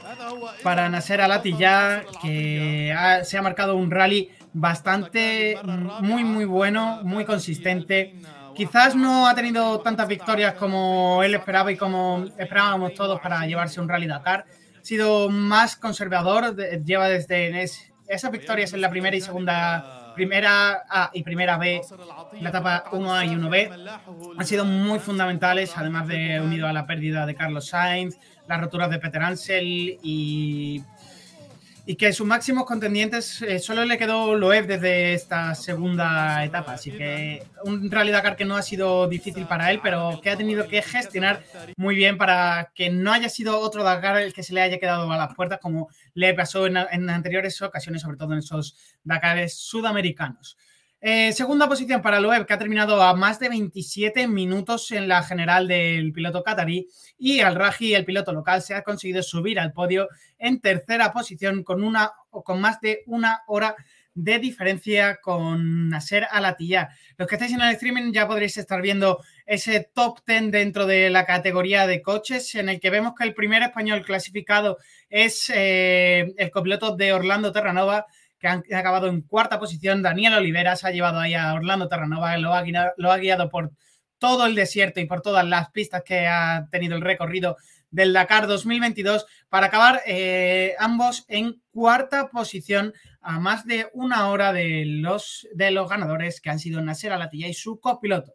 para 0.64 0.90
Nasser 0.90 1.22
Alatilla, 1.22 2.04
que 2.22 2.94
se 3.24 3.38
ha 3.38 3.42
marcado 3.42 3.76
un 3.76 3.92
rally 3.92 4.32
bastante, 4.54 5.58
muy, 6.02 6.24
muy 6.24 6.46
bueno, 6.46 7.02
muy 7.04 7.24
consistente. 7.24 8.16
Quizás 8.56 8.96
no 8.96 9.28
ha 9.28 9.36
tenido 9.36 9.80
tantas 9.82 10.08
victorias 10.08 10.56
como 10.56 11.22
él 11.24 11.36
esperaba 11.36 11.72
y 11.72 11.78
como 11.78 12.26
esperábamos 12.38 12.94
todos 12.96 13.20
para 13.20 13.46
llevarse 13.46 13.80
un 13.80 13.90
Rally 13.90 14.08
Dakar. 14.08 14.46
Sido 14.86 15.30
más 15.30 15.76
conservador, 15.78 16.56
lleva 16.86 17.10
desde 17.10 17.66
esas 18.08 18.32
victorias 18.32 18.72
en 18.72 18.82
la 18.82 18.92
primera 18.92 19.16
y 19.16 19.22
segunda, 19.22 20.14
primera 20.14 20.84
A 20.88 21.10
y 21.12 21.24
primera 21.24 21.58
B, 21.58 21.82
la 22.40 22.50
etapa 22.50 22.84
1A 22.92 23.26
y 23.26 23.30
1B, 23.30 24.00
han 24.38 24.46
sido 24.46 24.64
muy 24.64 25.00
fundamentales, 25.00 25.76
además 25.76 26.08
de 26.08 26.40
unido 26.40 26.68
a 26.68 26.72
la 26.72 26.86
pérdida 26.86 27.26
de 27.26 27.34
Carlos 27.34 27.70
Sainz, 27.70 28.20
las 28.48 28.62
roturas 28.62 28.92
de 28.92 29.00
Peter 29.00 29.24
Ansel 29.24 29.98
y 30.04 30.84
y 31.88 31.96
que 31.96 32.12
sus 32.14 32.26
máximos 32.26 32.66
contendientes 32.66 33.42
eh, 33.44 33.60
solo 33.60 33.86
le 33.86 33.98
quedó 33.98 34.36
Loeb 34.36 34.66
desde 34.66 35.14
esta 35.14 35.54
segunda 35.54 36.44
etapa. 36.44 36.74
Así 36.74 36.92
que 36.92 37.44
un 37.64 37.92
Rally 37.92 38.12
Dakar 38.12 38.36
que 38.36 38.46
no 38.46 38.56
ha 38.56 38.64
sido 38.64 39.08
difícil 39.08 39.46
para 39.46 39.70
él, 39.70 39.80
pero 39.84 40.20
que 40.22 40.32
ha 40.32 40.38
tenido 40.38 40.68
que 40.68 40.82
gestionar 40.82 41.44
muy 41.78 41.96
bien 41.96 42.18
para 42.18 42.72
que 42.74 42.90
no 42.90 43.14
haya 43.14 43.30
sido 43.30 43.60
otro 43.60 43.84
Dakar 43.84 44.18
el 44.18 44.34
que 44.34 44.42
se 44.42 44.54
le 44.54 44.62
haya 44.62 44.80
quedado 44.80 45.12
a 45.12 45.18
las 45.18 45.36
puertas, 45.36 45.60
como 45.62 45.90
le 46.16 46.34
pasó 46.34 46.66
en, 46.66 46.78
en 46.78 47.10
anteriores 47.10 47.62
ocasiones, 47.62 48.02
sobre 48.02 48.18
todo 48.18 48.34
en 48.34 48.40
esos 48.40 48.76
Dakares 49.04 49.56
sudamericanos. 49.56 50.58
Eh, 51.02 51.34
segunda 51.34 51.68
posición 51.68 52.02
para 52.02 52.20
Loeb, 52.20 52.46
que 52.46 52.54
ha 52.54 52.58
terminado 52.58 53.02
a 53.02 53.14
más 53.16 53.40
de 53.40 53.50
27 53.50 54.28
minutos 54.28 54.92
en 54.92 55.08
la 55.08 55.22
general 55.24 55.68
del 55.68 56.12
piloto 56.12 56.44
qatarí. 56.44 56.88
Y 57.18 57.42
al 57.42 57.56
Raji, 57.56 57.94
el 57.94 58.06
piloto 58.06 58.34
local, 58.34 58.62
se 58.62 58.74
ha 58.74 58.84
conseguido 58.84 59.22
subir 59.22 59.60
al 59.60 59.74
podio 59.74 60.10
en 60.40 60.60
tercera 60.60 61.14
posición 61.14 61.64
con, 61.64 61.84
una, 61.84 62.12
con 62.30 62.60
más 62.60 62.82
de 62.82 63.04
una 63.06 63.44
hora 63.48 63.76
de 64.16 64.40
diferencia 64.40 65.20
con 65.22 65.90
Nasser 65.90 66.26
Alatilla. 66.32 66.90
Los 67.18 67.28
que 67.28 67.36
estáis 67.36 67.52
en 67.52 67.62
el 67.62 67.74
streaming 67.74 68.14
ya 68.14 68.28
podréis 68.28 68.58
estar 68.58 68.82
viendo 68.82 69.22
ese 69.46 69.92
top 69.94 70.20
10 70.26 70.52
dentro 70.52 70.88
de 70.88 71.10
la 71.10 71.26
categoría 71.26 71.86
de 71.86 72.02
coches, 72.02 72.56
en 72.56 72.70
el 72.70 72.80
que 72.80 72.90
vemos 72.90 73.14
que 73.14 73.26
el 73.26 73.34
primer 73.34 73.62
español 73.62 74.04
clasificado 74.04 74.78
es 75.10 75.52
eh, 75.54 76.34
el 76.38 76.50
copiloto 76.50 76.96
de 76.96 77.12
Orlando 77.12 77.52
Terranova 77.52 78.06
que 78.40 78.48
han 78.48 78.64
acabado 78.74 79.08
en 79.08 79.22
cuarta 79.22 79.60
posición. 79.60 80.02
Daniel 80.02 80.36
Olivera 80.36 80.76
se 80.76 80.88
ha 80.88 80.92
llevado 80.92 81.20
ahí 81.20 81.34
a 81.34 81.54
Orlando 81.54 81.88
Terranova, 81.88 82.38
lo 82.38 82.54
ha, 82.54 82.62
guiado, 82.62 82.92
lo 82.98 83.12
ha 83.12 83.18
guiado 83.18 83.50
por 83.50 83.72
todo 84.18 84.46
el 84.46 84.56
desierto 84.56 85.00
y 85.00 85.06
por 85.06 85.22
todas 85.22 85.46
las 85.46 85.72
pistas 85.72 86.04
que 86.04 86.28
ha 86.28 86.68
tenido 86.72 86.96
el 86.96 87.02
recorrido 87.02 87.58
del 87.92 88.14
Dakar 88.14 88.48
2022 88.48 89.26
para 89.50 89.68
acabar 89.68 90.02
eh, 90.06 90.76
ambos 90.80 91.26
en 91.28 91.62
cuarta 91.72 92.30
posición 92.30 92.94
a 93.22 93.40
más 93.40 93.66
de 93.66 93.88
una 93.94 94.30
hora 94.30 94.54
de 94.54 94.84
los, 94.86 95.48
de 95.54 95.72
los 95.72 95.90
ganadores 95.90 96.42
que 96.42 96.50
han 96.50 96.60
sido 96.60 96.82
Nasser 96.82 97.14
Alatilla 97.14 97.48
y 97.48 97.54
su 97.54 97.80
copiloto. 97.80 98.34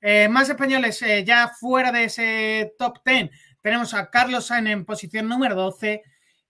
Eh, 0.00 0.28
más 0.28 0.48
españoles 0.48 1.00
eh, 1.02 1.24
ya 1.24 1.48
fuera 1.48 1.90
de 1.90 2.04
ese 2.04 2.74
top 2.78 2.98
10 3.04 3.30
tenemos 3.66 3.94
a 3.94 4.10
Carlos 4.10 4.46
Sainz 4.46 4.70
en 4.70 4.84
posición 4.84 5.26
número 5.26 5.56
12, 5.56 6.00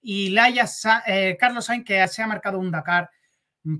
y 0.08 0.30
Laia 0.30 0.66
eh, 1.08 1.36
Carlos 1.36 1.64
Sainz, 1.64 1.84
que 1.84 2.06
se 2.06 2.22
ha 2.22 2.28
marcado 2.28 2.60
un 2.60 2.70
Dakar, 2.70 3.10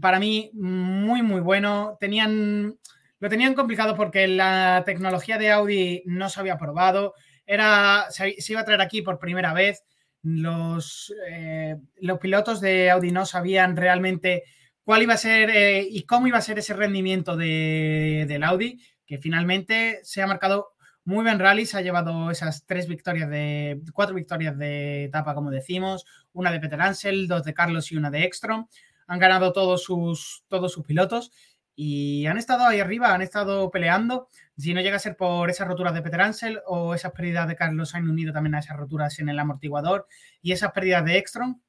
para 0.00 0.18
mí 0.18 0.50
muy, 0.54 1.22
muy 1.22 1.40
bueno. 1.40 1.96
Tenían, 2.00 2.76
lo 3.20 3.28
tenían 3.28 3.54
complicado 3.54 3.94
porque 3.94 4.26
la 4.26 4.82
tecnología 4.84 5.38
de 5.38 5.52
Audi 5.52 6.02
no 6.04 6.28
se 6.28 6.40
había 6.40 6.58
probado. 6.58 7.14
Era, 7.46 8.06
se, 8.10 8.34
iba 8.48 8.60
a 8.60 8.64
traer 8.64 8.80
aquí 8.80 9.02
por 9.02 9.20
primera 9.20 9.52
vez. 9.52 9.84
Los, 10.22 11.14
eh, 11.30 11.76
los 12.00 12.18
pilotos 12.18 12.60
de 12.60 12.90
Audi 12.90 13.12
no 13.12 13.24
sabían 13.24 13.76
realmente 13.76 14.42
cuál 14.82 15.02
iba 15.02 15.14
a 15.14 15.18
ser 15.18 15.50
eh, 15.50 15.86
y 15.88 16.06
cómo 16.06 16.26
iba 16.26 16.38
a 16.38 16.42
ser 16.42 16.58
ese 16.58 16.74
rendimiento 16.74 17.36
de, 17.36 18.24
del 18.26 18.42
Audi, 18.42 18.80
que 19.06 19.18
finalmente 19.18 20.00
se 20.02 20.22
ha 20.22 20.26
marcado 20.26 20.70
muy 21.06 21.22
buen 21.22 21.38
rally, 21.38 21.66
se 21.66 21.78
ha 21.78 21.82
llevado 21.82 22.30
esas 22.32 22.66
tres 22.66 22.88
victorias 22.88 23.30
de, 23.30 23.80
cuatro 23.92 24.14
victorias 24.14 24.58
de 24.58 25.04
etapa, 25.04 25.34
como 25.34 25.50
decimos, 25.50 26.04
una 26.32 26.50
de 26.50 26.58
Peter 26.58 26.80
Ansel, 26.80 27.28
dos 27.28 27.44
de 27.44 27.54
Carlos 27.54 27.92
y 27.92 27.96
una 27.96 28.10
de 28.10 28.24
Ekstrom. 28.24 28.66
Han 29.06 29.18
ganado 29.20 29.52
todos 29.52 29.84
sus, 29.84 30.44
todos 30.48 30.72
sus 30.72 30.84
pilotos 30.84 31.30
y 31.76 32.26
han 32.26 32.38
estado 32.38 32.66
ahí 32.66 32.80
arriba, 32.80 33.14
han 33.14 33.22
estado 33.22 33.70
peleando. 33.70 34.28
Si 34.58 34.74
no 34.74 34.80
llega 34.80 34.96
a 34.96 34.98
ser 34.98 35.16
por 35.16 35.48
esas 35.48 35.68
roturas 35.68 35.94
de 35.94 36.02
Peter 36.02 36.20
Ansel 36.20 36.60
o 36.66 36.92
esas 36.92 37.12
pérdidas 37.12 37.46
de 37.46 37.54
Carlos 37.54 37.94
han 37.94 38.10
unido 38.10 38.32
también 38.32 38.56
a 38.56 38.58
esas 38.58 38.76
roturas 38.76 39.16
en 39.20 39.28
el 39.28 39.38
amortiguador 39.38 40.08
y 40.42 40.50
esas 40.50 40.72
pérdidas 40.72 41.04
de 41.04 41.18
Ekstrom, 41.18 41.60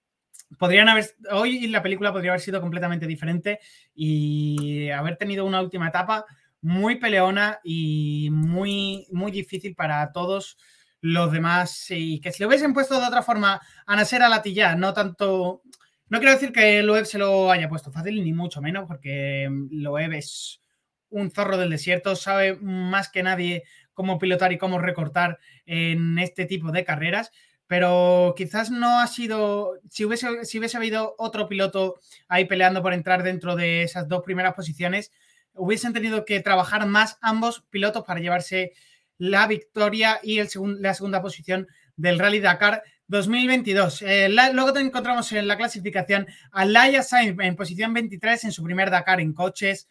podrían 0.57 0.89
haber, 0.89 1.05
hoy 1.31 1.67
la 1.67 1.83
película 1.83 2.11
podría 2.11 2.31
haber 2.31 2.41
sido 2.41 2.61
completamente 2.61 3.05
diferente 3.05 3.59
y 3.93 4.89
haber 4.89 5.17
tenido 5.17 5.45
una 5.45 5.61
última 5.61 5.89
etapa 5.89 6.25
muy 6.61 6.95
peleona 6.95 7.59
y 7.63 8.29
muy, 8.31 9.07
muy 9.11 9.31
difícil 9.31 9.75
para 9.75 10.11
todos 10.11 10.57
los 11.01 11.31
demás. 11.31 11.85
Y 11.89 12.19
que 12.19 12.31
si 12.31 12.39
le 12.39 12.47
hubiesen 12.47 12.73
puesto 12.73 12.99
de 12.99 13.07
otra 13.07 13.23
forma 13.23 13.61
a 13.85 13.95
Nasser 13.95 14.21
Alatilla, 14.21 14.75
no 14.75 14.93
tanto. 14.93 15.61
No 16.09 16.19
quiero 16.19 16.33
decir 16.33 16.53
que 16.53 16.81
Loeb 16.83 17.05
se 17.05 17.17
lo 17.17 17.51
haya 17.51 17.67
puesto 17.67 17.91
fácil, 17.91 18.23
ni 18.23 18.31
mucho 18.33 18.61
menos, 18.61 18.85
porque 18.87 19.49
Loeb 19.71 20.13
es 20.13 20.61
un 21.09 21.31
zorro 21.31 21.57
del 21.57 21.69
desierto, 21.69 22.15
sabe 22.15 22.57
más 22.61 23.09
que 23.09 23.23
nadie 23.23 23.63
cómo 23.93 24.17
pilotar 24.19 24.53
y 24.53 24.57
cómo 24.57 24.79
recortar 24.79 25.39
en 25.65 26.17
este 26.19 26.45
tipo 26.45 26.71
de 26.71 26.85
carreras. 26.85 27.31
Pero 27.67 28.33
quizás 28.37 28.71
no 28.71 28.99
ha 28.99 29.07
sido. 29.07 29.73
Si 29.89 30.05
hubiese, 30.05 30.45
si 30.45 30.59
hubiese 30.59 30.77
habido 30.77 31.15
otro 31.17 31.49
piloto 31.49 31.99
ahí 32.29 32.45
peleando 32.45 32.81
por 32.81 32.93
entrar 32.93 33.23
dentro 33.23 33.57
de 33.57 33.83
esas 33.83 34.07
dos 34.07 34.23
primeras 34.23 34.53
posiciones, 34.53 35.11
hubiesen 35.57 35.93
tenido 35.93 36.25
que 36.25 36.39
trabajar 36.39 36.85
más 36.85 37.17
ambos 37.21 37.65
pilotos 37.69 38.03
para 38.05 38.19
llevarse 38.19 38.73
la 39.17 39.47
victoria 39.47 40.19
y 40.23 40.39
el 40.39 40.49
la 40.79 40.93
segunda 40.93 41.21
posición 41.21 41.67
del 41.95 42.19
Rally 42.19 42.39
Dakar 42.39 42.83
2022. 43.07 44.01
Eh, 44.03 44.29
luego 44.53 44.73
te 44.73 44.79
encontramos 44.79 45.31
en 45.31 45.47
la 45.47 45.57
clasificación 45.57 46.27
a 46.51 46.65
Laia 46.65 47.03
Sainz 47.03 47.37
en 47.39 47.55
posición 47.55 47.93
23 47.93 48.45
en 48.45 48.51
su 48.51 48.63
primer 48.63 48.89
Dakar 48.89 49.21
en 49.21 49.33
coches. 49.33 49.87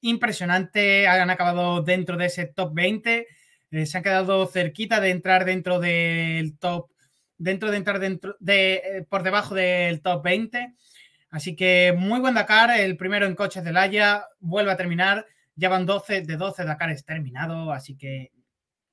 Impresionante, 0.00 1.06
han 1.06 1.30
acabado 1.30 1.82
dentro 1.82 2.16
de 2.16 2.26
ese 2.26 2.46
top 2.46 2.72
20. 2.74 3.26
Eh, 3.72 3.86
se 3.86 3.96
han 3.96 4.02
quedado 4.02 4.46
cerquita 4.46 5.00
de 5.00 5.10
entrar 5.10 5.44
dentro 5.44 5.78
del 5.78 6.58
top, 6.58 6.90
dentro 7.36 7.70
de 7.70 7.76
entrar 7.76 7.98
dentro 7.98 8.36
de, 8.40 8.74
eh, 8.74 9.06
por 9.08 9.22
debajo 9.22 9.54
del 9.54 10.00
top 10.00 10.22
20. 10.24 10.74
Así 11.30 11.54
que 11.54 11.94
muy 11.96 12.18
buen 12.20 12.34
Dakar, 12.34 12.78
el 12.78 12.96
primero 12.96 13.26
en 13.26 13.36
coches 13.36 13.64
de 13.64 13.72
Laia, 13.72 14.26
vuelve 14.40 14.72
a 14.72 14.76
terminar, 14.76 15.26
ya 15.54 15.68
van 15.68 15.86
12 15.86 16.22
de 16.22 16.36
12 16.36 16.64
Dakares 16.64 17.04
terminado, 17.04 17.72
así 17.72 17.96
que 17.96 18.32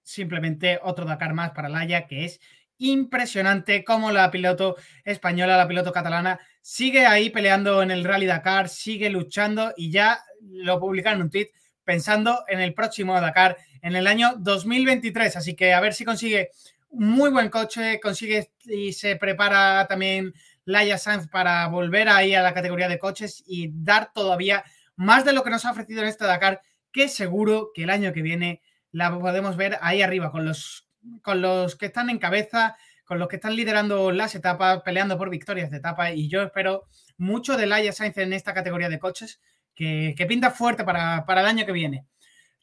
simplemente 0.04 0.80
otro 0.84 1.06
Dakar 1.06 1.34
más 1.34 1.52
para 1.52 1.68
Laia, 1.68 2.06
que 2.06 2.26
es 2.26 2.40
impresionante 2.78 3.84
cómo 3.84 4.12
la 4.12 4.30
piloto 4.30 4.76
española, 5.04 5.58
la 5.58 5.68
piloto 5.68 5.92
catalana, 5.92 6.40
sigue 6.62 7.06
ahí 7.06 7.30
peleando 7.30 7.82
en 7.82 7.90
el 7.90 8.04
Rally 8.04 8.28
Dakar, 8.28 8.70
sigue 8.70 9.10
luchando 9.10 9.74
y 9.76 9.92
ya 9.92 10.20
lo 10.42 10.80
publicaron 10.80 11.20
en 11.20 11.26
un 11.26 11.32
tweet 11.32 11.50
pensando 11.84 12.44
en 12.48 12.60
el 12.60 12.74
próximo 12.74 13.20
Dakar 13.20 13.58
en 13.82 13.96
el 13.96 14.06
año 14.06 14.36
2023. 14.38 15.38
Así 15.38 15.56
que 15.56 15.74
a 15.74 15.80
ver 15.80 15.94
si 15.94 16.06
consigue 16.06 16.52
un 16.90 17.10
muy 17.10 17.30
buen 17.30 17.50
coche, 17.50 18.00
consigue 18.00 18.52
y 18.66 18.94
se 18.94 19.16
prepara 19.16 19.88
también 19.88 20.34
Laia 20.68 20.98
Sanz 20.98 21.28
para 21.30 21.66
volver 21.68 22.10
ahí 22.10 22.36
a 22.36 22.44
la 22.44 22.54
categoría 22.54 22.90
de 22.90 23.00
coches 23.00 23.42
y 23.48 23.72
dar 23.74 24.12
todavía 24.14 24.66
más 24.98 25.24
de 25.24 25.32
lo 25.32 25.44
que 25.44 25.50
nos 25.50 25.64
ha 25.64 25.72
ofrecido 25.72 26.02
en 26.02 26.10
este 26.10 26.26
Dakar, 26.26 26.62
que 26.92 27.08
seguro 27.08 27.72
que 27.74 27.84
el 27.84 27.90
año 27.90 28.12
que 28.12 28.22
viene 28.22 28.62
la 28.92 29.18
podemos 29.18 29.56
ver 29.56 29.78
ahí 29.82 30.02
arriba 30.02 30.30
con 30.30 30.46
los, 30.46 30.90
con 31.22 31.42
los 31.42 31.78
que 31.78 31.86
están 31.86 32.10
en 32.10 32.20
cabeza, 32.20 32.76
con 33.06 33.18
los 33.18 33.30
que 33.30 33.38
están 33.38 33.56
liderando 33.56 34.12
las 34.12 34.36
etapas, 34.36 34.82
peleando 34.84 35.18
por 35.18 35.30
victorias 35.30 35.72
de 35.72 35.78
etapa 35.78 36.12
y 36.12 36.28
yo 36.28 36.44
espero 36.44 36.84
mucho 37.18 37.56
de 37.56 37.66
Laia 37.66 37.94
Sainz 37.94 38.18
en 38.18 38.34
esta 38.34 38.54
categoría 38.54 38.90
de 38.90 39.00
coches 39.00 39.40
que, 39.74 40.14
pinta 40.28 40.52
fuerte 40.52 40.84
para, 40.84 41.26
para, 41.26 41.42
el 41.42 41.48
año 41.48 41.66
que 41.66 41.72
viene. 41.72 42.06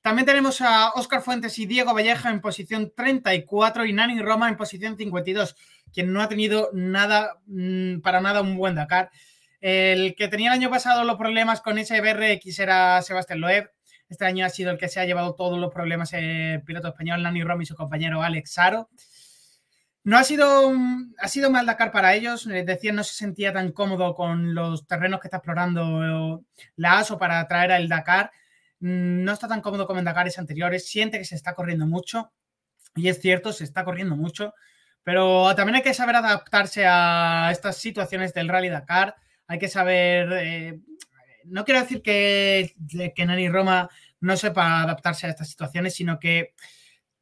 También 0.03 0.27
tenemos 0.27 0.61
a 0.61 0.91
Oscar 0.91 1.23
Fuentes 1.23 1.59
y 1.59 1.65
Diego 1.65 1.95
Valleja 1.95 2.29
en 2.29 2.43
posición 2.43 2.93
34 2.95 3.87
y 3.87 3.95
Nani 3.95 4.21
Roma 4.21 4.51
en 4.51 4.59
posición 4.59 4.99
52, 4.99 5.57
quien 5.95 6.13
no 6.13 6.21
ha 6.21 6.29
tenido 6.29 6.71
nada, 6.73 7.39
mm, 7.47 8.01
para 8.01 8.21
nada 8.21 8.43
un 8.43 8.57
buen 8.57 8.75
Dakar. 8.75 9.11
El 9.61 10.15
que 10.17 10.29
tenía 10.29 10.49
el 10.49 10.55
año 10.61 10.69
pasado 10.71 11.05
los 11.05 11.17
problemas 11.17 11.63
con 11.63 11.79
ese 11.79 12.01
BRX 12.01 12.59
era 12.59 13.01
Sebastián 13.01 13.41
Loeb. 13.41 13.71
Este 14.09 14.27
año 14.27 14.45
ha 14.45 14.51
sido 14.51 14.71
el 14.71 14.79
que 14.79 14.89
se 14.89 15.01
ha 15.01 15.07
llevado 15.07 15.35
todos 15.35 15.59
los 15.59 15.73
problemas 15.73 16.13
el 16.13 16.63
piloto 16.65 16.89
español 16.89 17.23
Nani 17.23 17.43
Roma 17.43 17.63
y 17.63 17.67
su 17.67 17.75
compañero 17.75 18.23
Alex 18.23 18.53
Saro. 18.53 18.91
No 20.03 20.19
ha 20.19 20.25
sido, 20.25 20.71
ha 21.19 21.29
sido 21.29 21.51
mal 21.51 21.65
Dakar 21.65 21.91
para 21.91 22.15
ellos. 22.15 22.47
Decían 22.47 22.97
no 22.97 23.05
se 23.05 23.15
sentía 23.15 23.55
tan 23.55 23.73
cómodo 23.73 24.15
con 24.15 24.55
los 24.55 24.87
terrenos 24.87 25.19
que 25.19 25.29
está 25.29 25.39
explorando 25.39 26.45
la 26.77 26.99
ASO 26.99 27.19
para 27.19 27.47
traer 27.49 27.73
al 27.73 27.89
Dakar. 27.89 28.31
No 28.81 29.33
está 29.33 29.49
tan 29.49 29.63
cómodo 29.63 29.87
como 29.87 30.01
en 30.01 30.05
Dakares 30.05 30.39
anteriores. 30.39 30.87
Siente 30.87 31.17
que 31.17 31.25
se 31.25 31.37
está 31.37 31.55
corriendo 31.55 31.87
mucho. 31.87 32.33
Y 32.95 33.09
es 33.09 33.19
cierto, 33.19 33.51
se 33.55 33.65
está 33.65 33.83
corriendo 33.83 34.15
mucho. 34.15 34.53
Pero 35.05 35.55
también 35.55 35.77
hay 35.77 35.83
que 35.83 35.95
saber 35.95 36.17
adaptarse 36.17 36.85
a 36.87 37.51
estas 37.53 37.77
situaciones 37.77 38.35
del 38.35 38.49
Rally 38.49 38.71
Dakar. 38.71 39.17
Hay 39.47 39.59
que 39.59 39.69
saber. 39.69 40.33
Eh, 40.33 40.81
no 41.45 41.65
quiero 41.65 41.81
decir 41.81 42.03
que, 42.03 42.75
que 43.15 43.27
Nani 43.27 43.49
Roma 43.49 43.91
no 44.21 44.37
sepa 44.37 44.83
adaptarse 44.83 45.27
a 45.27 45.31
estas 45.31 45.51
situaciones, 45.51 45.95
sino 45.95 46.19
que 46.19 46.55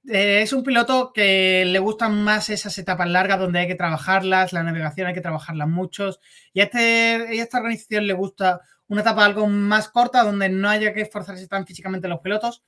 eh, 0.09 0.43
es 0.43 0.53
un 0.53 0.65
piloto 0.65 1.13
que 1.13 1.65
le 1.65 1.79
gustan 1.79 2.25
más 2.25 2.51
esas 2.51 2.77
etapas 2.79 3.09
largas 3.09 3.39
donde 3.39 3.61
hay 3.61 3.67
que 3.69 3.77
trabajarlas, 3.77 4.53
la 4.53 4.65
navegación 4.65 5.07
hay 5.07 5.15
que 5.15 5.21
trabajarlas 5.21 5.69
muchos. 5.69 6.21
Y 6.53 6.61
a, 6.61 6.65
este, 6.65 7.41
esta 7.41 7.59
organización 7.59 8.07
le 8.07 8.15
gusta 8.15 8.61
una 8.89 9.03
etapa 9.03 9.25
algo 9.25 9.47
más 9.47 9.89
corta 9.89 10.25
donde 10.25 10.49
no 10.49 10.69
haya 10.69 10.93
que 10.93 11.03
esforzarse 11.03 11.47
tan 11.47 11.67
físicamente 11.67 12.09
los 12.09 12.21
pilotos. 12.21 12.63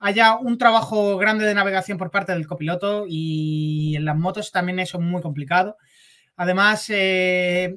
Haya 0.00 0.36
un 0.36 0.58
trabajo 0.58 1.16
grande 1.16 1.44
de 1.44 1.54
navegación 1.54 1.98
por 1.98 2.10
parte 2.10 2.32
del 2.32 2.46
copiloto 2.46 3.04
y 3.08 3.96
en 3.96 4.04
las 4.04 4.16
motos 4.16 4.52
también 4.52 4.78
eso 4.78 4.98
es 4.98 5.04
muy 5.04 5.20
complicado. 5.20 5.76
Además, 6.36 6.86
eh, 6.90 7.76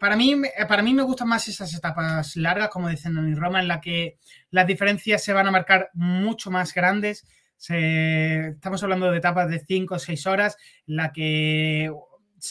para, 0.00 0.16
mí, 0.16 0.34
para 0.68 0.82
mí 0.82 0.94
me 0.94 1.02
gustan 1.02 1.28
más 1.28 1.46
esas 1.48 1.72
etapas 1.74 2.36
largas, 2.36 2.68
como 2.68 2.88
dicen 2.88 3.16
en 3.16 3.36
Roma, 3.36 3.60
en 3.60 3.68
la 3.68 3.80
que 3.80 4.18
las 4.50 4.66
diferencias 4.66 5.22
se 5.22 5.32
van 5.32 5.46
a 5.46 5.52
marcar 5.52 5.90
mucho 5.94 6.50
más 6.50 6.74
grandes 6.74 7.24
estamos 7.58 8.82
hablando 8.82 9.10
de 9.10 9.18
etapas 9.18 9.48
de 9.50 9.58
5 9.58 9.94
o 9.94 9.98
6 9.98 10.26
horas, 10.26 10.56
la 10.86 11.12
que 11.12 11.90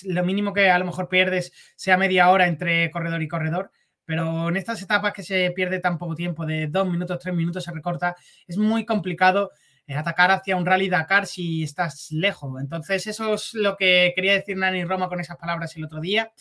lo 0.03 0.23
mínimo 0.23 0.53
que 0.53 0.69
a 0.69 0.79
lo 0.79 0.85
mejor 0.85 1.07
pierdes 1.07 1.53
sea 1.75 1.97
media 1.97 2.29
hora 2.29 2.47
entre 2.47 2.91
corredor 2.91 3.21
y 3.21 3.27
corredor, 3.27 3.71
pero 4.07 4.47
en 4.47 4.55
estas 4.55 4.81
etapas 4.81 5.11
que 5.11 5.21
se 5.21 5.51
pierde 5.51 5.79
tan 5.79 5.97
poco 5.97 6.15
tiempo, 6.15 6.45
de 6.45 6.67
2 6.67 6.89
minutos, 6.89 7.19
3 7.19 7.35
minutos 7.35 7.65
se 7.65 7.71
recorta, 7.73 8.15
es 8.47 8.57
muy 8.57 8.85
complicado 8.85 9.51
eh, 9.85 9.95
atacar 9.95 10.31
hacia 10.31 10.55
un 10.55 10.65
rally 10.65 10.87
Dakar 10.87 11.27
si 11.27 11.63
estás 11.63 12.07
lejos. 12.11 12.61
Entonces, 12.61 13.05
eso 13.05 13.33
es 13.33 13.53
lo 13.53 13.75
que 13.75 14.13
quería 14.15 14.31
decir 14.31 14.55
Nani 14.55 14.85
Roma 14.85 15.09
con 15.09 15.19
esas 15.19 15.35
palabras 15.35 15.75
el 15.75 15.83
otro 15.83 15.99
día. 15.99 16.31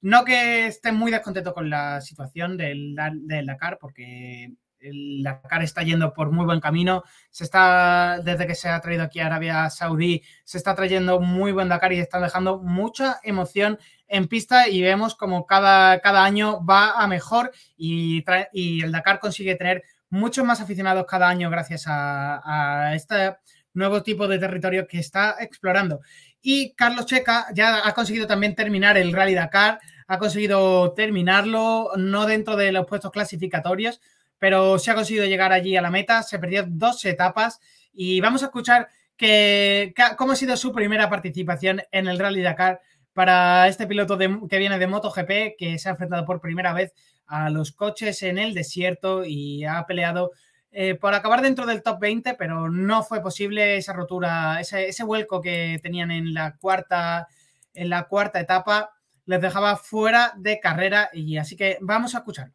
No 0.00 0.24
que 0.24 0.68
esté 0.68 0.92
muy 0.92 1.10
descontento 1.10 1.52
con 1.52 1.68
la 1.68 2.00
situación 2.00 2.56
del, 2.56 2.94
del 3.22 3.46
Dakar, 3.46 3.78
porque 3.80 4.52
la 4.82 5.40
cara 5.42 5.64
está 5.64 5.82
yendo 5.82 6.12
por 6.12 6.30
muy 6.30 6.44
buen 6.44 6.60
camino. 6.60 7.04
Se 7.30 7.44
está, 7.44 8.20
desde 8.22 8.46
que 8.46 8.54
se 8.54 8.68
ha 8.68 8.80
traído 8.80 9.04
aquí 9.04 9.20
a 9.20 9.26
Arabia 9.26 9.70
Saudí, 9.70 10.22
se 10.44 10.58
está 10.58 10.74
trayendo 10.74 11.20
muy 11.20 11.52
buen 11.52 11.68
Dakar 11.68 11.92
y 11.92 12.00
están 12.00 12.22
dejando 12.22 12.58
mucha 12.58 13.20
emoción 13.22 13.78
en 14.08 14.28
pista 14.28 14.68
y 14.68 14.82
vemos 14.82 15.14
como 15.14 15.46
cada, 15.46 16.00
cada 16.00 16.24
año 16.24 16.64
va 16.64 17.02
a 17.02 17.06
mejor 17.06 17.52
y, 17.76 18.24
el 18.52 18.92
Dakar 18.92 19.20
consigue 19.20 19.54
tener 19.54 19.82
muchos 20.10 20.44
más 20.44 20.60
aficionados 20.60 21.06
cada 21.08 21.28
año 21.28 21.48
gracias 21.48 21.84
a 21.86 22.92
este 22.94 23.36
nuevo 23.74 24.02
tipo 24.02 24.28
de 24.28 24.38
territorio 24.38 24.86
que 24.86 24.98
está 24.98 25.36
explorando. 25.40 26.00
Y 26.40 26.74
Carlos 26.74 27.06
Checa 27.06 27.46
ya 27.54 27.86
ha 27.86 27.94
conseguido 27.94 28.26
también 28.26 28.54
terminar 28.54 28.96
el 28.96 29.12
Rally 29.12 29.34
Dakar, 29.34 29.80
ha 30.08 30.18
conseguido 30.18 30.92
terminarlo, 30.92 31.92
no 31.96 32.26
dentro 32.26 32.56
de 32.56 32.72
los 32.72 32.86
puestos 32.86 33.12
clasificatorios, 33.12 34.00
pero 34.42 34.76
se 34.80 34.90
ha 34.90 34.96
conseguido 34.96 35.24
llegar 35.26 35.52
allí 35.52 35.76
a 35.76 35.82
la 35.82 35.92
meta, 35.92 36.20
se 36.24 36.40
perdió 36.40 36.64
dos 36.66 37.04
etapas 37.04 37.60
y 37.92 38.20
vamos 38.20 38.42
a 38.42 38.46
escuchar 38.46 38.88
que, 39.16 39.94
cómo 40.18 40.32
ha 40.32 40.34
sido 40.36 40.56
su 40.56 40.72
primera 40.72 41.08
participación 41.08 41.80
en 41.92 42.08
el 42.08 42.18
Rally 42.18 42.42
Dakar 42.42 42.80
para 43.12 43.68
este 43.68 43.86
piloto 43.86 44.18
que 44.18 44.58
viene 44.58 44.80
de 44.80 44.86
MotoGP, 44.88 45.56
que 45.56 45.78
se 45.78 45.88
ha 45.88 45.92
enfrentado 45.92 46.24
por 46.24 46.40
primera 46.40 46.72
vez 46.72 46.92
a 47.28 47.50
los 47.50 47.70
coches 47.70 48.20
en 48.24 48.36
el 48.36 48.52
desierto 48.52 49.24
y 49.24 49.64
ha 49.64 49.86
peleado 49.86 50.32
eh, 50.72 50.96
por 50.96 51.14
acabar 51.14 51.40
dentro 51.40 51.64
del 51.64 51.84
top 51.84 52.00
20, 52.00 52.34
pero 52.34 52.68
no 52.68 53.04
fue 53.04 53.22
posible 53.22 53.76
esa 53.76 53.92
rotura, 53.92 54.60
ese, 54.60 54.88
ese, 54.88 55.04
vuelco 55.04 55.40
que 55.40 55.78
tenían 55.84 56.10
en 56.10 56.34
la 56.34 56.56
cuarta, 56.56 57.28
en 57.74 57.88
la 57.88 58.08
cuarta 58.08 58.40
etapa, 58.40 58.90
les 59.24 59.40
dejaba 59.40 59.76
fuera 59.76 60.32
de 60.36 60.58
carrera 60.58 61.10
y 61.12 61.36
así 61.36 61.54
que 61.54 61.78
vamos 61.80 62.16
a 62.16 62.18
escucharlo. 62.18 62.54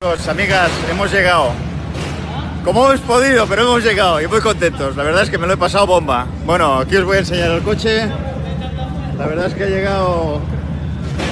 Amigas, 0.00 0.70
hemos 0.88 1.12
llegado. 1.12 1.50
Como 2.64 2.86
hemos 2.86 3.00
podido, 3.00 3.48
pero 3.48 3.62
hemos 3.62 3.82
llegado 3.82 4.20
y 4.20 4.28
muy 4.28 4.40
contentos. 4.40 4.94
La 4.94 5.02
verdad 5.02 5.24
es 5.24 5.28
que 5.28 5.38
me 5.38 5.48
lo 5.48 5.54
he 5.54 5.56
pasado 5.56 5.88
bomba. 5.88 6.24
Bueno, 6.46 6.76
aquí 6.76 6.94
os 6.94 7.04
voy 7.04 7.16
a 7.16 7.18
enseñar 7.18 7.50
el 7.50 7.62
coche. 7.62 8.06
La 9.18 9.26
verdad 9.26 9.46
es 9.46 9.54
que 9.54 9.64
ha 9.64 9.68
llegado 9.68 10.40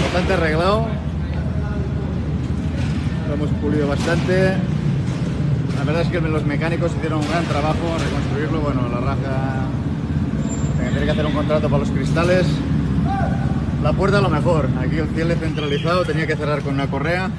bastante 0.03 0.33
arreglado. 0.33 0.89
Lo 3.29 3.35
hemos 3.35 3.51
pulido 3.61 3.87
bastante. 3.87 4.57
La 5.79 5.85
verdad 5.85 6.03
es 6.03 6.09
que 6.09 6.21
los 6.21 6.45
mecánicos 6.45 6.91
hicieron 6.97 7.21
un 7.21 7.29
gran 7.29 7.45
trabajo 7.45 7.97
reconstruirlo. 8.03 8.61
Bueno, 8.63 8.89
la 8.93 8.99
raja... 8.99 9.67
Tendré 10.83 11.05
que 11.05 11.11
hacer 11.13 11.27
un 11.27 11.35
contrato 11.35 11.69
para 11.69 11.85
los 11.85 11.91
cristales. 11.93 12.49
La 13.85 13.93
puerta 13.93 14.19
a 14.19 14.23
lo 14.23 14.29
mejor. 14.29 14.69
Aquí 14.85 14.99
el 14.99 15.07
cierre 15.11 15.37
centralizado 15.37 16.05
tenía 16.05 16.27
que 16.27 16.35
cerrar 16.35 16.63
con 16.63 16.75
una 16.75 16.89
correa 16.89 17.31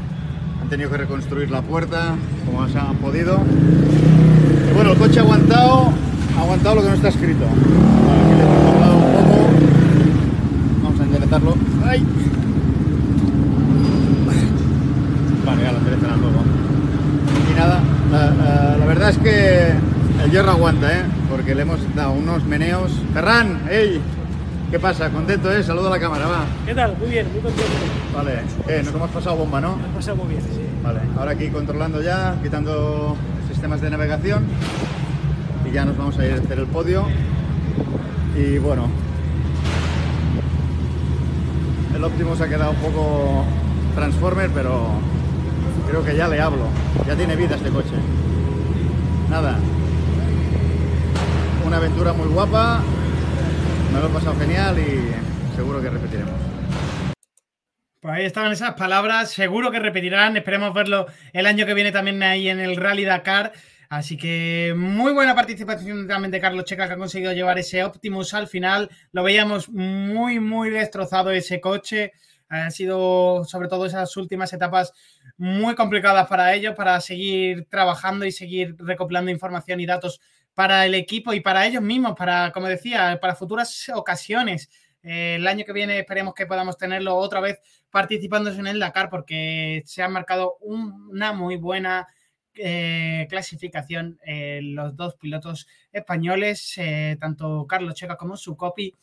han 0.61 0.69
tenido 0.69 0.89
que 0.89 0.97
reconstruir 0.97 1.51
la 1.51 1.61
puerta 1.61 2.15
como 2.45 2.67
se 2.67 2.77
han 2.77 2.95
podido. 2.97 3.39
Y 4.69 4.73
bueno, 4.73 4.91
el 4.91 4.97
coche 4.97 5.19
ha 5.19 5.23
aguantado, 5.23 5.91
ha 6.37 6.41
aguantado 6.41 6.75
lo 6.75 6.81
que 6.81 6.89
no 6.89 6.95
está 6.95 7.09
escrito. 7.09 7.45
Aquí 7.45 8.35
le 8.35 8.43
hemos 8.43 8.95
un 8.95 9.11
poco. 9.13 9.47
Vamos 10.83 10.99
a 10.99 11.03
enderezarlo. 11.03 11.55
¡Ay! 11.85 12.05
Vale, 15.45 15.63
ya 15.63 15.71
lo 15.71 15.77
enderezarán 15.77 16.19
luego. 16.21 16.39
Y 17.51 17.57
nada, 17.57 17.81
la, 18.11 18.77
la, 18.77 18.85
verdad 18.85 19.09
es 19.09 19.17
que 19.17 19.71
el 20.23 20.31
hierro 20.31 20.51
aguanta, 20.51 20.91
¿eh? 20.91 21.03
Porque 21.29 21.55
le 21.55 21.61
hemos 21.61 21.79
dado 21.95 22.11
unos 22.13 22.43
meneos. 22.45 22.91
Ferran, 23.13 23.61
¡ey! 23.69 24.01
¿Qué 24.69 24.79
pasa? 24.79 25.09
¿Contento, 25.09 25.49
eh? 25.49 25.63
Saludo 25.63 25.87
a 25.87 25.91
la 25.91 25.99
cámara, 25.99 26.27
va. 26.27 26.45
¿Qué 26.65 26.75
tal? 26.75 26.97
Muy 26.97 27.09
bien, 27.09 27.25
muy 27.31 27.41
contento. 27.41 27.71
Vale, 28.13 28.41
eh, 28.67 28.81
nos 28.83 28.93
hemos 28.93 29.09
pasado 29.11 29.37
bomba, 29.37 29.61
¿no? 29.61 29.75
Hemos 29.75 29.95
pasado 29.95 30.17
muy 30.17 30.27
bien, 30.27 30.41
sí. 30.41 30.59
Vale, 30.83 30.99
ahora 31.17 31.31
aquí 31.31 31.47
controlando 31.47 32.01
ya, 32.01 32.35
quitando 32.43 33.15
sistemas 33.47 33.79
de 33.79 33.89
navegación 33.89 34.45
y 35.65 35.71
ya 35.71 35.85
nos 35.85 35.97
vamos 35.97 36.17
a 36.19 36.25
ir 36.25 36.33
a 36.33 36.35
hacer 36.35 36.59
el 36.59 36.67
podio. 36.67 37.05
Y 38.35 38.57
bueno, 38.57 38.89
el 41.95 42.03
Optimus 42.03 42.41
ha 42.41 42.49
quedado 42.49 42.71
un 42.71 42.77
poco 42.77 43.45
Transformer, 43.95 44.49
pero 44.53 44.89
creo 45.87 46.03
que 46.03 46.15
ya 46.17 46.27
le 46.27 46.41
hablo. 46.41 46.65
Ya 47.07 47.15
tiene 47.15 47.37
vida 47.37 47.55
este 47.55 47.69
coche. 47.69 47.95
Nada, 49.29 49.57
una 51.65 51.77
aventura 51.77 52.11
muy 52.11 52.27
guapa, 52.27 52.81
me 53.97 54.03
lo 54.03 54.09
he 54.09 54.13
pasado 54.13 54.35
genial 54.37 54.77
y 54.77 55.55
seguro 55.55 55.81
que 55.81 55.89
repetiremos. 55.89 56.33
Pues 57.99 58.13
ahí 58.13 58.25
estaban 58.25 58.51
esas 58.51 58.75
palabras, 58.75 59.31
seguro 59.31 59.71
que 59.71 59.79
repetirán, 59.79 60.37
esperemos 60.37 60.71
verlo 60.71 61.07
el 61.33 61.47
año 61.47 61.65
que 61.65 61.73
viene 61.73 61.91
también 61.91 62.21
ahí 62.21 62.47
en 62.47 62.59
el 62.59 62.75
Rally 62.75 63.05
Dakar. 63.05 63.53
Así 63.89 64.15
que 64.15 64.75
muy 64.77 65.13
buena 65.13 65.33
participación 65.33 66.07
también 66.07 66.29
de 66.29 66.39
Carlos 66.39 66.65
Checa 66.65 66.87
que 66.87 66.93
ha 66.93 66.97
conseguido 66.97 67.33
llevar 67.33 67.57
ese 67.57 67.83
Optimus 67.83 68.35
al 68.35 68.47
final. 68.47 68.91
Lo 69.13 69.23
veíamos 69.23 69.69
muy, 69.69 70.39
muy 70.39 70.69
destrozado 70.69 71.31
ese 71.31 71.59
coche. 71.59 72.11
Han 72.49 72.71
sido 72.71 73.45
sobre 73.45 73.67
todo 73.67 73.87
esas 73.87 74.15
últimas 74.15 74.53
etapas 74.53 74.93
muy 75.37 75.73
complicadas 75.73 76.27
para 76.27 76.53
ellos, 76.53 76.75
para 76.75 77.01
seguir 77.01 77.65
trabajando 77.67 78.25
y 78.25 78.31
seguir 78.31 78.75
recopilando 78.77 79.31
información 79.31 79.79
y 79.79 79.87
datos 79.87 80.21
para 80.57 80.87
el 80.87 80.95
equipo 80.95 81.33
y 81.33 81.39
para 81.39 81.67
ellos 81.67 81.83
mismos, 81.83 82.15
para, 82.15 82.51
como 82.51 82.65
decía, 82.65 83.19
para 83.21 83.35
futuras 83.35 83.91
ocasiones. 83.93 84.71
Eh, 85.03 85.35
el 85.35 85.45
año 85.45 85.63
que 85.63 85.71
viene 85.71 85.99
esperemos 85.99 86.33
que 86.33 86.47
podamos 86.47 86.79
tenerlo 86.79 87.15
otra 87.15 87.41
vez 87.41 87.59
participando 87.91 88.49
en 88.49 88.65
el 88.65 88.79
Dakar 88.79 89.11
porque 89.11 89.83
se 89.85 90.01
han 90.01 90.13
marcado 90.13 90.57
una 90.61 91.31
muy 91.31 91.57
buena 91.57 92.07
eh, 92.55 93.27
clasificación 93.29 94.19
eh, 94.25 94.61
los 94.63 94.95
dos 94.95 95.13
pilotos 95.17 95.67
españoles, 95.91 96.73
tanto 97.19 97.67
Carlos 97.67 97.93
Checa 97.93 98.17
como 98.17 98.35
su 98.35 98.57
copy, 98.57 98.95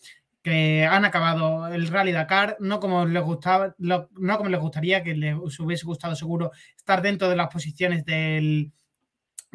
que 0.43 0.85
han 0.85 1.05
acabado 1.05 1.69
el 1.69 1.87
Rally 1.87 2.11
Dakar, 2.11 2.57
no 2.59 2.81
como 2.81 3.07
les 3.07 3.23
gustaba, 3.23 3.77
no 3.79 4.09
como 4.11 4.51
les 4.51 4.59
gustaría, 4.59 5.05
que 5.05 5.15
les 5.15 5.37
hubiese 5.61 5.87
gustado 5.87 6.17
seguro 6.17 6.51
estar 6.77 7.01
dentro 7.01 7.29
de 7.29 7.37
las 7.37 7.47
posiciones 7.47 8.05
del, 8.05 8.73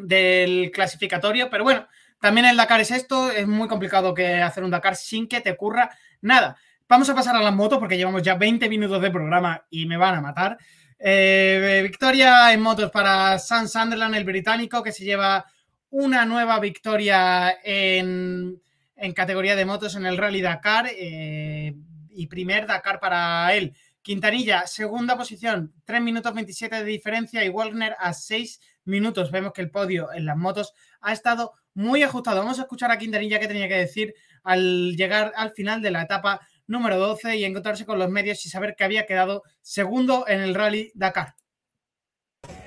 del 0.02 0.70
clasificatorio, 0.72 1.50
pero 1.50 1.64
bueno, 1.64 1.86
también 2.20 2.46
el 2.46 2.56
Dakar 2.56 2.80
es 2.80 2.90
esto, 2.90 3.30
es 3.30 3.46
muy 3.46 3.68
complicado 3.68 4.14
que 4.14 4.42
hacer 4.42 4.64
un 4.64 4.70
Dakar 4.70 4.96
sin 4.96 5.28
que 5.28 5.40
te 5.40 5.52
ocurra 5.52 5.90
nada. 6.20 6.56
Vamos 6.88 7.08
a 7.08 7.14
pasar 7.14 7.36
a 7.36 7.42
las 7.42 7.54
motos 7.54 7.78
porque 7.78 7.96
llevamos 7.96 8.22
ya 8.22 8.34
20 8.34 8.68
minutos 8.68 9.00
de 9.00 9.10
programa 9.10 9.64
y 9.70 9.86
me 9.86 9.96
van 9.96 10.16
a 10.16 10.20
matar. 10.20 10.58
Eh, 10.98 11.80
victoria 11.82 12.52
en 12.52 12.60
motos 12.60 12.90
para 12.90 13.38
Sam 13.38 13.68
Sunderland, 13.68 14.14
el 14.14 14.24
británico, 14.24 14.82
que 14.82 14.92
se 14.92 15.04
lleva 15.04 15.46
una 15.90 16.24
nueva 16.24 16.60
victoria 16.60 17.56
en 17.64 18.60
en 19.00 19.12
categoría 19.14 19.56
de 19.56 19.64
motos 19.64 19.96
en 19.96 20.04
el 20.04 20.18
Rally 20.18 20.42
Dakar 20.42 20.88
eh, 20.90 21.74
y 22.10 22.26
primer 22.26 22.66
Dakar 22.66 23.00
para 23.00 23.52
él. 23.54 23.74
Quintanilla, 24.02 24.66
segunda 24.66 25.16
posición, 25.16 25.72
3 25.84 26.02
minutos 26.02 26.34
27 26.34 26.76
de 26.76 26.84
diferencia 26.84 27.44
y 27.44 27.48
Wagner 27.48 27.96
a 27.98 28.12
6 28.12 28.60
minutos. 28.84 29.30
Vemos 29.30 29.52
que 29.52 29.62
el 29.62 29.70
podio 29.70 30.12
en 30.12 30.26
las 30.26 30.36
motos 30.36 30.72
ha 31.00 31.12
estado 31.12 31.52
muy 31.74 32.02
ajustado. 32.02 32.40
Vamos 32.40 32.58
a 32.58 32.62
escuchar 32.62 32.90
a 32.90 32.98
Quintanilla 32.98 33.38
qué 33.38 33.48
tenía 33.48 33.68
que 33.68 33.76
decir 33.76 34.14
al 34.42 34.96
llegar 34.96 35.32
al 35.36 35.52
final 35.52 35.82
de 35.82 35.90
la 35.90 36.02
etapa 36.02 36.40
número 36.66 36.98
12 36.98 37.36
y 37.36 37.44
encontrarse 37.44 37.84
con 37.84 37.98
los 37.98 38.10
medios 38.10 38.44
y 38.46 38.48
saber 38.48 38.74
que 38.76 38.84
había 38.84 39.06
quedado 39.06 39.42
segundo 39.60 40.24
en 40.28 40.40
el 40.40 40.54
Rally 40.54 40.92
Dakar. 40.94 41.34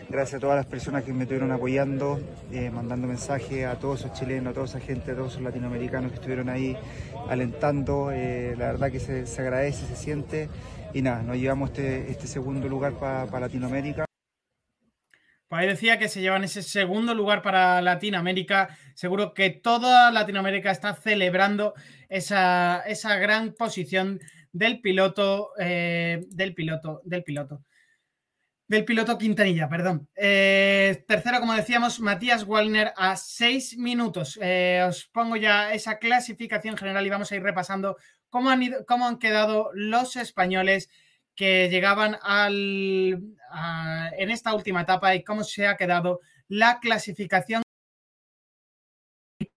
Gracias 0.09 0.37
a 0.37 0.39
todas 0.41 0.57
las 0.57 0.67
personas 0.67 1.03
que 1.03 1.11
me 1.11 1.23
estuvieron 1.23 1.51
apoyando, 1.51 2.19
eh, 2.51 2.69
mandando 2.69 3.07
mensajes 3.07 3.65
a 3.65 3.79
todos 3.79 4.01
esos 4.01 4.13
chilenos, 4.13 4.51
a 4.51 4.53
toda 4.53 4.67
esa 4.67 4.79
gente, 4.79 5.11
a 5.11 5.15
todos 5.15 5.31
esos 5.31 5.41
latinoamericanos 5.41 6.11
que 6.11 6.15
estuvieron 6.17 6.49
ahí 6.49 6.77
alentando. 7.29 8.11
Eh, 8.11 8.53
la 8.55 8.73
verdad 8.73 8.91
que 8.91 8.99
se, 8.99 9.41
agradece, 9.41 9.87
se 9.87 9.95
siente. 9.95 10.49
Y 10.93 11.01
nada, 11.01 11.23
nos 11.23 11.37
llevamos 11.37 11.71
este, 11.71 12.11
este 12.11 12.27
segundo 12.27 12.67
lugar 12.67 12.93
para 12.99 13.39
Latinoamérica. 13.39 14.05
Pues 15.47 15.61
ahí 15.61 15.67
decía 15.67 15.99
que 15.99 16.09
se 16.09 16.21
llevan 16.21 16.43
ese 16.43 16.63
segundo 16.63 17.13
lugar 17.13 17.41
para 17.41 17.81
Latinoamérica. 17.81 18.77
Seguro 18.95 19.33
que 19.33 19.49
toda 19.49 20.11
Latinoamérica 20.11 20.71
está 20.71 20.93
celebrando 20.95 21.73
esa, 22.09 22.83
esa 22.87 23.17
gran 23.17 23.53
posición 23.53 24.19
del 24.51 24.81
piloto, 24.81 25.51
eh, 25.59 26.25
del 26.29 26.53
piloto, 26.53 27.01
del 27.05 27.23
piloto 27.23 27.63
del 28.67 28.85
piloto 28.85 29.17
Quintanilla, 29.17 29.69
perdón. 29.69 30.09
Eh, 30.15 31.03
tercero, 31.07 31.39
como 31.39 31.53
decíamos, 31.53 31.99
Matías 31.99 32.43
Wallner 32.43 32.91
a 32.95 33.15
seis 33.17 33.77
minutos. 33.77 34.39
Eh, 34.41 34.83
os 34.87 35.05
pongo 35.05 35.35
ya 35.35 35.73
esa 35.73 35.99
clasificación 35.99 36.77
general 36.77 37.05
y 37.05 37.09
vamos 37.09 37.31
a 37.31 37.35
ir 37.35 37.43
repasando 37.43 37.97
cómo 38.29 38.49
han, 38.49 38.83
cómo 38.87 39.07
han 39.07 39.19
quedado 39.19 39.69
los 39.73 40.15
españoles 40.15 40.89
que 41.35 41.69
llegaban 41.69 42.17
al, 42.21 43.21
en 44.17 44.29
esta 44.31 44.53
última 44.53 44.81
etapa 44.81 45.15
y 45.15 45.23
cómo 45.23 45.43
se 45.43 45.67
ha 45.67 45.77
quedado 45.77 46.19
la 46.47 46.79
clasificación 46.79 47.63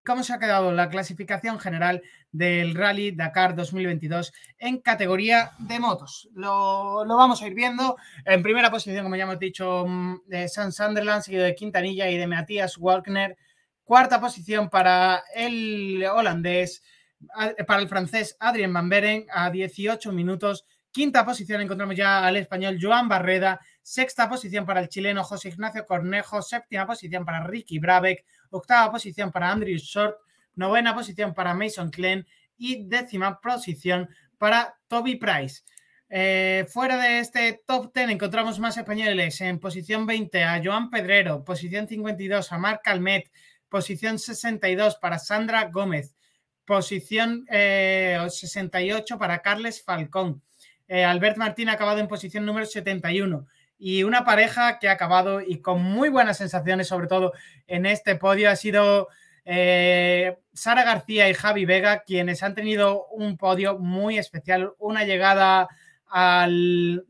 cómo 0.07 0.23
se 0.23 0.33
ha 0.33 0.39
quedado 0.39 0.73
la 0.73 0.89
clasificación 0.89 1.59
general 1.59 2.03
del 2.31 2.75
Rally 2.75 3.11
Dakar 3.11 3.57
2022 3.57 4.33
en 4.59 4.81
categoría 4.81 5.53
de 5.59 5.81
motos. 5.81 6.29
Lo, 6.33 7.05
vamos 7.07 7.43
a 7.43 7.47
ir 7.47 7.55
viendo. 7.55 7.97
En 8.25 8.43
primera 8.43 8.71
posición, 8.71 9.03
como 9.03 9.17
ya 9.17 9.25
hemos 9.25 9.39
dicho, 9.39 9.85
mm, 9.87 10.21
de 10.27 10.49
San 10.49 10.73
Sunderland, 10.73 11.23
seguido 11.23 11.45
de 11.45 11.55
Quintanilla 11.55 12.09
y 12.09 12.17
de 12.17 12.27
Matías 12.27 12.79
Walkner. 12.79 13.37
Cuarta 13.85 14.21
posición 14.21 14.71
para 14.71 15.25
el 15.35 16.05
holandés, 16.05 16.83
para 17.67 17.81
el 17.81 17.89
francés 17.89 18.37
Adrien 18.41 18.73
Van 18.73 18.89
Beren 18.89 19.27
a 19.33 19.51
18 19.51 20.13
minutos. 20.13 20.67
Quinta 20.97 21.27
posición 21.27 21.61
encontramos 21.61 21.95
ya 21.95 22.27
al 22.27 22.37
español 22.37 22.79
Joan 22.81 23.07
Barreda. 23.07 23.61
Sexta 23.83 24.31
posición 24.31 24.65
para 24.65 24.81
el 24.81 24.89
chileno 24.89 25.25
José 25.25 25.51
Ignacio 25.51 25.85
Cornejo. 25.85 26.41
Séptima 26.41 26.87
posición 26.87 27.23
para 27.23 27.45
Ricky 27.47 27.79
Brabeck 27.79 28.25
octava 28.49 28.93
posición 28.93 29.31
para 29.31 29.53
Andrew 29.53 29.77
Short, 29.77 30.17
novena 30.55 30.95
posición 30.95 31.35
para 31.35 31.53
Mason 31.53 31.91
Klein 31.91 32.27
y 32.57 32.89
décima 32.89 33.39
posición 33.43 34.09
para 34.39 34.75
Toby 34.89 35.17
Price. 35.17 35.65
Eh, 36.09 36.65
fuera 36.67 36.97
de 36.97 37.19
este 37.19 37.63
top 37.67 37.93
10 37.95 38.09
encontramos 38.13 38.59
más 38.59 38.79
españoles. 38.79 39.39
En 39.43 39.61
posición 39.61 40.07
20 40.07 40.45
a 40.45 40.63
Joan 40.65 40.89
Pedrero, 40.89 41.45
posición 41.45 41.87
52 41.87 42.53
a 42.53 42.57
Marc 42.57 42.81
Calmet, 42.83 43.31
posición 43.69 44.19
62 44.19 44.97
para 44.97 45.19
Sandra 45.19 45.69
Gómez, 45.69 46.15
posición 46.65 47.45
68 47.51 49.15
eh, 49.15 49.19
para 49.19 49.43
Carles 49.43 49.85
Falcón. 49.85 50.43
Eh, 50.89 51.05
Albert 51.05 51.37
Martín 51.37 51.69
ha 51.69 51.73
acabado 51.73 51.99
en 51.99 52.09
posición 52.09 52.47
número 52.47 52.67
71 52.67 53.47
y 53.79 54.05
una 54.05 54.25
pareja 54.25 54.79
que 54.79 54.89
ha 54.89 54.93
acabado 54.93 55.41
y 55.41 55.61
con 55.61 55.83
muy 55.83 56.09
buenas 56.09 56.39
sensaciones, 56.39 56.89
sobre 56.89 57.09
todo 57.09 57.33
en 57.67 57.87
este 57.87 58.17
podio, 58.17 58.51
ha 58.51 58.57
sido 58.57 59.09
eh, 59.45 60.39
Sara 60.53 60.85
García 60.85 61.29
y 61.29 61.35
Javi 61.35 61.67
Vega, 61.67 62.03
quienes 62.05 62.43
han 62.43 62.55
tenido 62.55 63.07
un 63.09 63.37
podio 63.37 63.79
muy 63.79 64.19
especial, 64.19 64.73
una 64.79 65.05
llegada 65.05 65.69
al, 66.07 67.07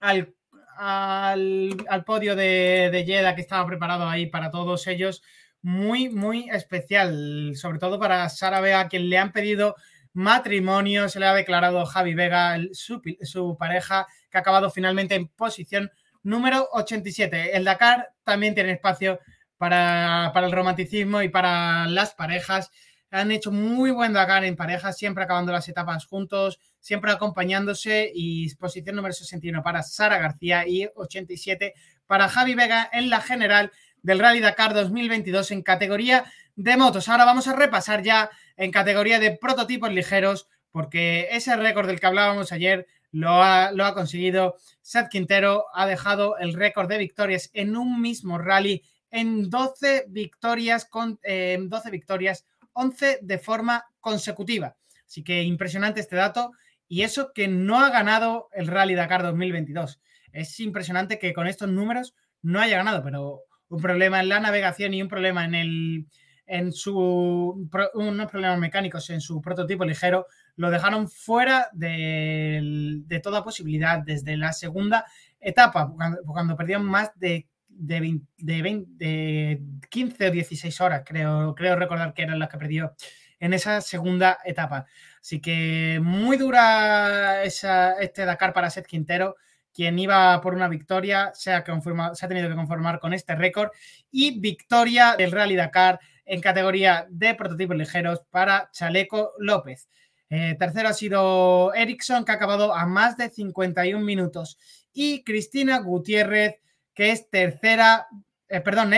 al, 0.00 0.34
al, 0.76 2.04
podio 2.04 2.36
de, 2.36 2.88
de 2.90 3.04
Yeda 3.04 3.34
que 3.34 3.42
estaba 3.42 3.66
preparado 3.66 4.08
ahí 4.08 4.26
para 4.26 4.50
todos 4.50 4.86
ellos, 4.86 5.22
muy, 5.60 6.08
muy 6.08 6.48
especial, 6.50 7.52
sobre 7.54 7.78
todo 7.78 7.98
para 7.98 8.28
Sara 8.28 8.60
Vega, 8.60 8.88
quien 8.88 9.10
le 9.10 9.18
han 9.18 9.32
pedido 9.32 9.76
matrimonio, 10.16 11.08
se 11.10 11.20
le 11.20 11.26
ha 11.26 11.34
declarado 11.34 11.84
Javi 11.84 12.14
Vega, 12.14 12.58
su, 12.72 13.02
su 13.22 13.56
pareja, 13.58 14.06
que 14.30 14.38
ha 14.38 14.40
acabado 14.40 14.70
finalmente 14.70 15.14
en 15.14 15.28
posición 15.28 15.90
número 16.22 16.68
87. 16.72 17.54
El 17.54 17.64
Dakar 17.64 18.08
también 18.24 18.54
tiene 18.54 18.72
espacio 18.72 19.20
para, 19.58 20.32
el 20.34 20.52
romanticismo 20.52 21.20
y 21.20 21.28
para 21.28 21.86
las 21.86 22.14
parejas. 22.14 22.70
Han 23.10 23.30
hecho 23.30 23.52
muy 23.52 23.90
buen 23.90 24.14
Dakar 24.14 24.44
en 24.44 24.56
parejas, 24.56 24.96
siempre 24.96 25.22
acabando 25.22 25.52
las 25.52 25.68
etapas 25.68 26.06
juntos, 26.06 26.60
siempre 26.80 27.12
acompañándose 27.12 28.10
y 28.14 28.52
posición 28.56 28.96
número 28.96 29.12
61 29.12 29.62
para 29.62 29.82
Sara 29.82 30.18
García 30.18 30.66
y 30.66 30.88
87 30.94 31.74
para 32.06 32.28
Javi 32.28 32.54
Vega 32.54 32.88
en 32.90 33.10
la 33.10 33.20
general 33.20 33.70
del 34.02 34.18
Rally 34.18 34.40
Dakar 34.40 34.72
2022 34.72 35.50
en 35.50 35.62
categoría 35.62 36.24
de 36.56 36.76
motos. 36.76 37.08
Ahora 37.08 37.24
vamos 37.24 37.46
a 37.46 37.54
repasar 37.54 38.02
ya 38.02 38.30
en 38.56 38.72
categoría 38.72 39.20
de 39.20 39.36
prototipos 39.36 39.92
ligeros 39.92 40.48
porque 40.72 41.28
ese 41.30 41.56
récord 41.56 41.86
del 41.86 42.00
que 42.00 42.06
hablábamos 42.06 42.52
ayer 42.52 42.86
lo 43.12 43.42
ha, 43.42 43.70
lo 43.72 43.84
ha 43.84 43.94
conseguido. 43.94 44.56
Seth 44.82 45.08
Quintero 45.08 45.66
ha 45.72 45.86
dejado 45.86 46.36
el 46.38 46.54
récord 46.54 46.88
de 46.88 46.98
victorias 46.98 47.50
en 47.54 47.76
un 47.76 48.00
mismo 48.00 48.38
rally 48.38 48.82
en 49.10 49.48
12 49.48 50.06
victorias, 50.08 50.84
con, 50.84 51.18
12 51.22 51.90
victorias, 51.90 52.44
11 52.72 53.20
de 53.22 53.38
forma 53.38 53.84
consecutiva. 54.00 54.76
Así 55.06 55.22
que 55.22 55.42
impresionante 55.44 56.00
este 56.00 56.16
dato. 56.16 56.52
Y 56.88 57.02
eso 57.02 57.32
que 57.34 57.48
no 57.48 57.80
ha 57.80 57.90
ganado 57.90 58.48
el 58.52 58.66
Rally 58.66 58.94
Dakar 58.94 59.22
2022. 59.22 60.00
Es 60.32 60.60
impresionante 60.60 61.18
que 61.18 61.32
con 61.32 61.46
estos 61.46 61.68
números 61.68 62.14
no 62.42 62.60
haya 62.60 62.76
ganado, 62.76 63.02
pero 63.02 63.40
un 63.68 63.80
problema 63.80 64.20
en 64.20 64.28
la 64.28 64.40
navegación 64.40 64.94
y 64.94 65.02
un 65.02 65.08
problema 65.08 65.44
en 65.44 65.54
el, 65.54 66.06
en 66.46 66.72
su 66.72 67.68
unos 67.94 68.30
problemas 68.30 68.58
mecánicos 68.58 69.10
en 69.10 69.20
su 69.20 69.40
prototipo 69.40 69.84
ligero 69.84 70.26
lo 70.56 70.70
dejaron 70.70 71.08
fuera 71.08 71.68
de, 71.72 73.20
toda 73.22 73.44
posibilidad 73.44 73.98
desde 73.98 74.36
la 74.36 74.52
segunda 74.52 75.04
etapa, 75.40 75.92
cuando, 76.24 76.56
perdieron 76.56 76.86
más 76.86 77.10
de, 77.16 77.46
de, 77.68 78.20
de, 78.38 79.62
15 79.90 80.28
o 80.28 80.30
16 80.30 80.80
horas, 80.80 81.02
creo, 81.04 81.54
creo 81.54 81.76
recordar 81.76 82.14
que 82.14 82.22
eran 82.22 82.38
las 82.38 82.48
que 82.48 82.58
perdió 82.58 82.94
en 83.38 83.52
esa 83.52 83.80
segunda 83.82 84.38
etapa. 84.44 84.86
Así 85.20 85.40
que 85.40 86.00
muy 86.02 86.36
dura 86.38 87.42
esa, 87.44 87.98
este 88.00 88.24
Dakar 88.24 88.52
para 88.52 88.70
Seth 88.70 88.86
Quintero, 88.86 89.36
quien 89.74 89.98
iba 89.98 90.40
por 90.40 90.54
una 90.54 90.68
victoria, 90.68 91.32
se 91.34 91.52
ha, 91.52 91.62
se 91.62 92.24
ha 92.24 92.28
tenido 92.28 92.48
que 92.48 92.54
conformar 92.54 92.98
con 92.98 93.12
este 93.12 93.34
récord 93.34 93.70
y 94.10 94.40
victoria 94.40 95.16
del 95.18 95.32
Rally 95.32 95.54
Dakar 95.54 96.00
en 96.26 96.40
categoría 96.40 97.06
de 97.08 97.34
prototipos 97.34 97.76
ligeros 97.76 98.20
para 98.30 98.68
Chaleco 98.72 99.32
López. 99.38 99.88
Eh, 100.28 100.56
tercero 100.58 100.88
ha 100.88 100.92
sido 100.92 101.72
Ericsson, 101.74 102.24
que 102.24 102.32
ha 102.32 102.34
acabado 102.34 102.74
a 102.74 102.84
más 102.86 103.16
de 103.16 103.30
51 103.30 104.04
minutos. 104.04 104.58
Y 104.92 105.22
Cristina 105.22 105.78
Gutiérrez, 105.78 106.56
que 106.94 107.12
es 107.12 107.30
tercera, 107.30 108.08
eh, 108.48 108.60
perdón, 108.60 108.92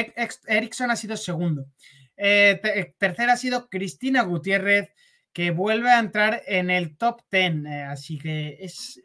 Ericsson 0.46 0.90
ha 0.90 0.96
sido 0.96 1.16
segundo. 1.16 1.66
Eh, 2.16 2.94
tercera 2.98 3.34
ha 3.34 3.36
sido 3.36 3.68
Cristina 3.68 4.22
Gutiérrez, 4.22 4.90
que 5.32 5.50
vuelve 5.50 5.90
a 5.90 6.00
entrar 6.00 6.42
en 6.46 6.70
el 6.70 6.96
top 6.96 7.20
10. 7.30 7.66
así 7.88 8.18
que 8.18 8.56
es, 8.60 9.00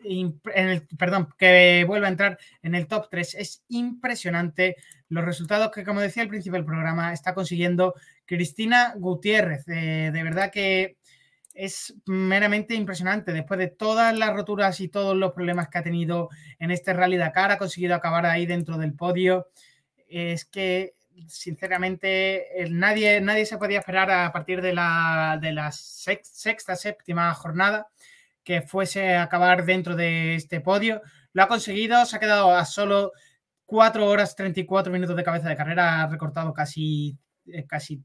perdón, 0.98 1.30
que 1.38 1.84
vuelve 1.86 2.08
a 2.08 2.10
entrar 2.10 2.40
en 2.64 2.74
el 2.74 2.88
top 2.88 3.10
3. 3.12 3.36
Es 3.36 3.64
impresionante 3.68 4.78
los 5.10 5.26
resultados 5.26 5.72
que, 5.72 5.84
como 5.84 6.00
decía 6.02 6.24
al 6.24 6.30
principio 6.30 6.58
del 6.58 6.66
programa, 6.66 7.14
está 7.14 7.36
consiguiendo 7.36 7.94
Cristina 8.26 8.94
Gutiérrez. 8.98 9.66
de 9.66 10.12
verdad 10.24 10.52
que 10.52 10.98
es 11.54 11.94
meramente 12.06 12.76
impresionante. 12.76 13.32
Después 13.32 13.60
de 13.60 13.68
todas 13.68 14.18
las 14.18 14.34
roturas 14.34 14.80
y 14.80 14.88
todos 14.88 15.16
los 15.16 15.34
problemas 15.34 15.70
que 15.70 15.78
ha 15.78 15.84
tenido 15.84 16.30
en 16.60 16.72
este 16.72 16.94
Rally 16.94 17.18
Dakar, 17.18 17.52
ha 17.52 17.58
conseguido 17.58 17.96
acabar 17.96 18.26
ahí 18.26 18.46
dentro 18.46 18.78
del 18.78 18.94
podio. 18.94 19.50
Es 20.08 20.46
que, 20.46 20.96
sinceramente, 21.28 22.48
nadie, 22.70 23.22
nadie 23.22 23.46
se 23.46 23.58
podía 23.58 23.80
esperar 23.80 24.10
a 24.12 24.32
partir 24.32 24.62
de 24.62 24.74
la, 24.74 25.38
de 25.42 25.54
la 25.54 25.72
sexta, 25.72 26.76
séptima 26.76 27.34
jornada 27.34 27.88
que 28.44 28.62
fuese 28.62 29.16
a 29.16 29.24
acabar 29.24 29.66
dentro 29.66 29.96
de 29.96 30.36
este 30.36 30.60
podio. 30.60 31.02
Lo 31.34 31.44
ha 31.44 31.48
conseguido, 31.48 32.06
se 32.06 32.18
ha 32.18 32.20
quedado 32.20 32.54
a 32.56 32.66
solo 32.66 33.14
4 33.66 34.06
horas 34.06 34.36
34 34.36 34.92
minutos 34.92 35.16
de 35.16 35.24
cabeza 35.24 35.50
de 35.50 35.56
carrera, 35.56 36.04
ha 36.04 36.08
recortado 36.08 36.54
casi, 36.54 37.18
eh, 37.46 37.66
casi 37.66 38.04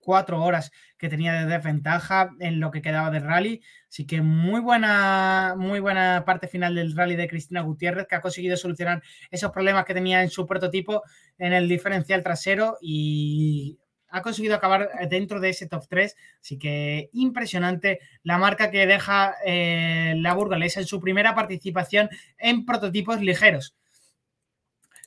cuatro 0.00 0.42
horas 0.42 0.72
que 0.98 1.08
tenía 1.08 1.32
de 1.34 1.46
desventaja 1.46 2.30
en 2.40 2.60
lo 2.60 2.70
que 2.70 2.82
quedaba 2.82 3.10
del 3.10 3.22
rally. 3.22 3.62
Así 3.88 4.06
que 4.06 4.22
muy 4.22 4.60
buena, 4.60 5.54
muy 5.56 5.80
buena 5.80 6.24
parte 6.26 6.48
final 6.48 6.74
del 6.74 6.96
rally 6.96 7.16
de 7.16 7.28
Cristina 7.28 7.60
Gutiérrez, 7.60 8.06
que 8.06 8.16
ha 8.16 8.20
conseguido 8.20 8.56
solucionar 8.56 9.02
esos 9.30 9.50
problemas 9.52 9.84
que 9.84 9.94
tenía 9.94 10.22
en 10.22 10.30
su 10.30 10.46
prototipo 10.46 11.02
en 11.38 11.52
el 11.52 11.68
diferencial 11.68 12.22
trasero 12.22 12.78
y 12.80 13.78
ha 14.10 14.22
conseguido 14.22 14.56
acabar 14.56 14.90
dentro 15.08 15.40
de 15.40 15.50
ese 15.50 15.68
top 15.68 15.86
3. 15.88 16.16
Así 16.40 16.58
que 16.58 17.10
impresionante 17.12 18.00
la 18.22 18.38
marca 18.38 18.70
que 18.70 18.86
deja 18.86 19.36
eh, 19.44 20.14
la 20.16 20.34
burgalesa 20.34 20.80
en 20.80 20.86
su 20.86 21.00
primera 21.00 21.34
participación 21.34 22.10
en 22.38 22.64
prototipos 22.64 23.20
ligeros. 23.20 23.76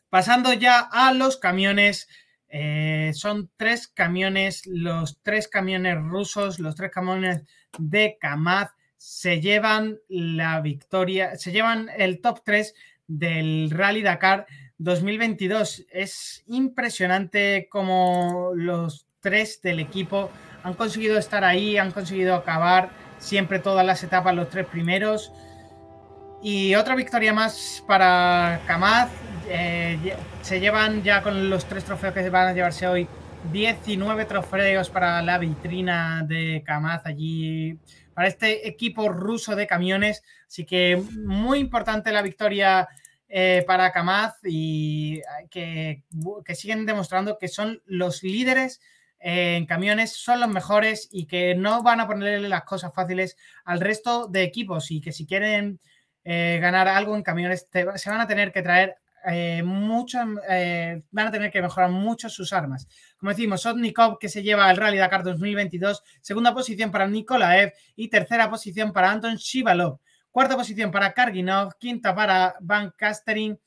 Pasando 0.10 0.54
ya 0.54 0.80
a 0.80 1.14
los 1.14 1.38
camiones. 1.38 2.08
Eh, 2.56 3.13
son 3.16 3.50
tres 3.58 3.88
camiones, 3.88 4.68
los 4.68 5.20
tres 5.24 5.48
camiones 5.48 5.98
rusos, 5.98 6.60
los 6.60 6.76
tres 6.76 6.92
camiones 6.92 7.42
de 7.80 8.16
Kamaz 8.22 8.70
se 8.96 9.42
llevan 9.42 9.98
la 10.08 10.62
victoria, 10.62 11.36
se 11.36 11.52
llevan 11.52 11.89
el 11.98 12.22
top 12.22 12.42
3 12.46 12.76
del 13.08 13.72
Rally 13.72 14.04
Dakar 14.04 14.46
2022. 14.78 15.88
Es 15.89 16.44
impresionante 16.46 17.68
cómo 17.72 18.52
los 18.54 19.08
tres 19.20 19.60
del 19.63 19.80
equipo 19.80 20.30
han 20.62 20.76
conseguido 20.76 21.18
estar 21.18 21.44
ahí, 21.44 21.80
han 21.80 21.92
conseguido 21.92 22.36
acabar 22.36 22.92
siempre 23.18 23.58
todas 23.58 23.84
las 23.84 24.04
etapas, 24.04 24.36
los 24.36 24.52
tres 24.52 24.68
primeros. 24.68 25.34
Y 26.44 26.76
otra 26.76 26.94
victoria 26.94 27.34
más 27.34 27.84
para 27.88 28.62
Kamaz, 28.68 29.10
eh, 29.50 30.16
se 30.42 30.60
llevan 30.60 31.04
ya 31.04 31.22
con 31.22 31.50
los 31.50 31.66
tres 31.66 31.84
trofeos 31.84 32.14
que 32.14 32.30
van 32.30 32.48
a 32.48 32.54
llevarse 32.54 32.88
hoy 32.88 33.08
19 33.52 34.26
trofeos 34.26 34.90
para 34.90 35.22
la 35.22 35.38
vitrina 35.38 36.24
de 36.28 36.64
Kamaz 36.66 37.06
allí, 37.06 37.78
para 38.14 38.28
este 38.28 38.68
equipo 38.68 39.10
ruso 39.10 39.56
de 39.56 39.68
camiones. 39.68 40.24
Así 40.48 40.66
que 40.66 41.02
muy 41.26 41.60
importante 41.60 42.12
la 42.12 42.22
victoria 42.22 42.88
eh, 43.28 43.64
para 43.68 43.92
Kamaz 43.92 44.36
y 44.44 45.22
que, 45.50 46.04
que, 46.46 46.56
siguen 46.56 46.86
demostrando 46.86 47.38
que 47.38 47.48
son 47.48 47.82
los 47.86 48.24
líderes 48.24 48.80
en 49.20 49.66
camiones, 49.66 50.14
son 50.14 50.40
los 50.40 50.50
mejores 50.50 51.08
y 51.12 51.26
que 51.26 51.56
no 51.56 51.82
van 51.82 52.02
a 52.02 52.08
ponerle 52.08 52.50
las 52.50 52.64
cosas 52.64 52.94
fáciles 52.94 53.38
al 53.64 53.80
resto 53.80 54.28
de 54.28 54.44
equipos 54.44 54.92
y 54.92 55.00
que 55.02 55.14
si 55.14 55.26
quieren 55.26 55.80
eh, 56.26 56.60
ganar 56.62 56.88
algo 56.88 57.16
en 57.16 57.24
camiones 57.24 57.68
se 57.72 58.10
van 58.10 58.22
a 58.22 58.28
tener 58.28 58.52
que 58.52 58.62
traer 58.62 58.96
eh, 59.26 59.64
eh, 60.50 61.04
van 61.12 61.28
a 61.28 61.32
tener 61.32 61.52
que 61.52 61.62
mejorar 61.62 61.90
mucho 61.90 62.30
sus 62.30 62.52
armas. 62.54 62.88
Como 63.18 63.32
decimos, 63.32 63.62
Sotnikov 63.62 64.18
que 64.20 64.30
se 64.30 64.44
lleva 64.44 64.70
el 64.70 64.78
Rally 64.78 64.98
Dakar 64.98 65.24
2022, 65.24 66.04
segunda 66.22 66.54
posición 66.54 66.92
para 66.92 67.08
Nikolaev 67.08 67.74
y 67.96 68.10
tercera 68.10 68.50
posición 68.50 68.92
para 68.92 69.12
Anton 69.12 69.36
Shivalov, 69.36 70.00
cuarta 70.32 70.56
posición 70.56 70.92
para 70.92 71.14
Karginov, 71.14 71.78
quinta 71.78 72.14
para 72.14 72.56
Van 72.60 72.92
Kastering, 72.98 73.58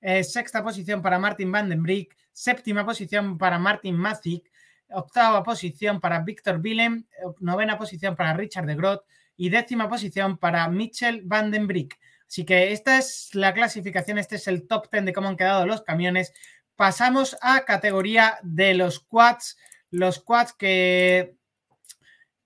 eh, 0.00 0.24
sexta 0.24 0.62
posición 0.62 1.00
para 1.00 1.18
Martin 1.18 1.50
Van 1.50 1.68
den 1.68 1.82
Brick, 1.82 2.16
séptima 2.32 2.84
posición 2.84 3.38
para 3.38 3.58
Martin 3.58 3.96
Mazik, 3.96 4.50
octava 4.90 5.42
posición 5.42 6.00
para 6.00 6.20
Víctor 6.20 6.60
Willem, 6.62 7.04
novena 7.40 7.76
posición 7.76 8.14
para 8.14 8.34
Richard 8.34 8.66
de 8.66 8.74
Groot 8.74 9.02
y 9.36 9.50
décima 9.50 9.88
posición 9.88 10.38
para 10.38 10.68
Mitchell 10.68 11.22
Van 11.24 11.50
den 11.50 11.66
Brick. 11.66 11.98
Así 12.28 12.44
que 12.44 12.72
esta 12.72 12.98
es 12.98 13.30
la 13.34 13.54
clasificación, 13.54 14.18
este 14.18 14.36
es 14.36 14.48
el 14.48 14.66
top 14.68 14.90
10 14.92 15.06
de 15.06 15.12
cómo 15.14 15.28
han 15.28 15.36
quedado 15.36 15.66
los 15.66 15.82
camiones. 15.82 16.34
Pasamos 16.76 17.36
a 17.40 17.64
categoría 17.64 18.38
de 18.42 18.74
los 18.74 19.00
quads. 19.00 19.56
Los 19.90 20.20
quads 20.20 20.52
que, 20.52 21.36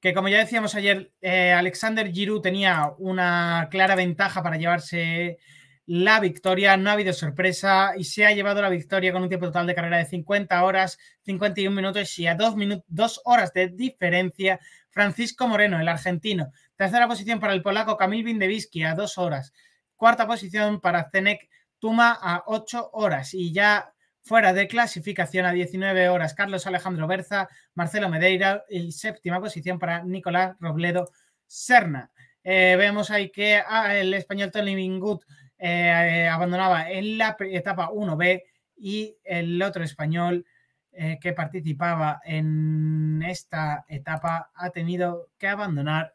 que 0.01 0.15
como 0.15 0.29
ya 0.29 0.39
decíamos 0.39 0.77
ayer, 0.77 1.13
eh, 1.21 1.53
Alexander 1.53 2.11
Giroud 2.13 2.41
tenía 2.41 2.93
una 2.99 3.69
clara 3.73 3.97
ventaja 3.97 4.41
para 4.43 4.57
llevarse 4.57 5.39
la 5.87 6.21
victoria. 6.21 6.77
No 6.77 6.91
ha 6.91 6.93
habido 6.93 7.13
sorpresa 7.13 7.95
y 7.97 8.05
se 8.05 8.25
ha 8.25 8.33
llevado 8.33 8.63
la 8.63 8.69
victoria 8.69 9.13
con 9.13 9.23
un 9.25 9.29
tiempo 9.29 9.47
total 9.47 9.67
de 9.67 9.75
carrera 9.75 9.99
de 9.99 10.07
50 10.07 10.63
horas, 10.63 10.97
51 11.23 11.75
minutos 11.75 12.17
y 12.21 12.29
a 12.29 12.37
2 12.37 12.55
dos 12.87 13.21
horas 13.25 13.53
de 13.53 13.67
diferencia. 13.67 14.61
Francisco 14.91 15.49
Moreno, 15.49 15.81
el 15.81 15.89
argentino. 15.89 16.53
Tercera 16.77 17.09
posición 17.09 17.41
para 17.41 17.53
el 17.53 17.63
polaco 17.63 17.97
Kamil 17.97 18.23
Vindevisky 18.23 18.85
a 18.85 18.95
2 18.95 19.19
horas. 19.19 19.53
Cuarta 20.03 20.27
posición 20.27 20.81
para 20.81 21.09
Zenec 21.11 21.49
Tuma 21.79 22.19
a 22.21 22.43
8 22.47 22.91
horas. 22.95 23.35
Y 23.35 23.53
ya 23.53 23.95
fuera 24.25 24.53
de 24.53 24.67
clasificación 24.67 25.47
a 25.47 25.53
19 25.53 26.09
horas, 26.09 26.35
Carlos 26.35 26.67
Alejandro 26.67 27.07
Berza, 27.07 27.49
Marcelo 27.77 28.09
Medeira 28.09 28.65
y 28.69 28.91
séptima 28.91 29.39
posición 29.39 29.79
para 29.79 30.03
Nicolás 30.03 30.57
Robledo 30.59 31.09
Serna. 31.47 32.11
Eh, 32.43 32.75
vemos 32.77 33.13
ahí 33.13 33.31
que 33.31 33.63
ah, 33.65 33.95
el 33.95 34.13
español 34.15 34.51
Tony 34.51 34.75
Bingut 34.75 35.23
eh, 35.57 36.29
abandonaba 36.29 36.91
en 36.91 37.17
la 37.17 37.37
etapa 37.39 37.91
1B 37.91 38.43
y 38.79 39.17
el 39.23 39.63
otro 39.63 39.85
español 39.85 40.45
eh, 40.91 41.21
que 41.21 41.33
participaba 41.33 42.21
en 42.25 43.23
esta 43.25 43.85
etapa 43.87 44.51
ha 44.53 44.71
tenido 44.71 45.29
que 45.39 45.47
abandonar 45.47 46.13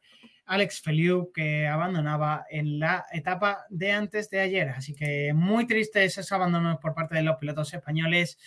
Alex 0.48 0.82
Feliu, 0.82 1.32
que 1.34 1.68
abandonaba 1.68 2.46
en 2.50 2.80
la 2.80 3.06
etapa 3.12 3.66
de 3.70 3.92
antes 3.92 4.30
de 4.30 4.40
ayer. 4.40 4.70
Así 4.70 4.96
que 4.96 5.34
muy 5.34 5.68
triste 5.68 6.04
esos 6.04 6.32
abandonos 6.32 6.78
por 6.80 6.94
parte 6.94 7.16
de 7.16 7.22
los 7.22 7.36
pilotos 7.36 7.74
españoles. 7.74 8.40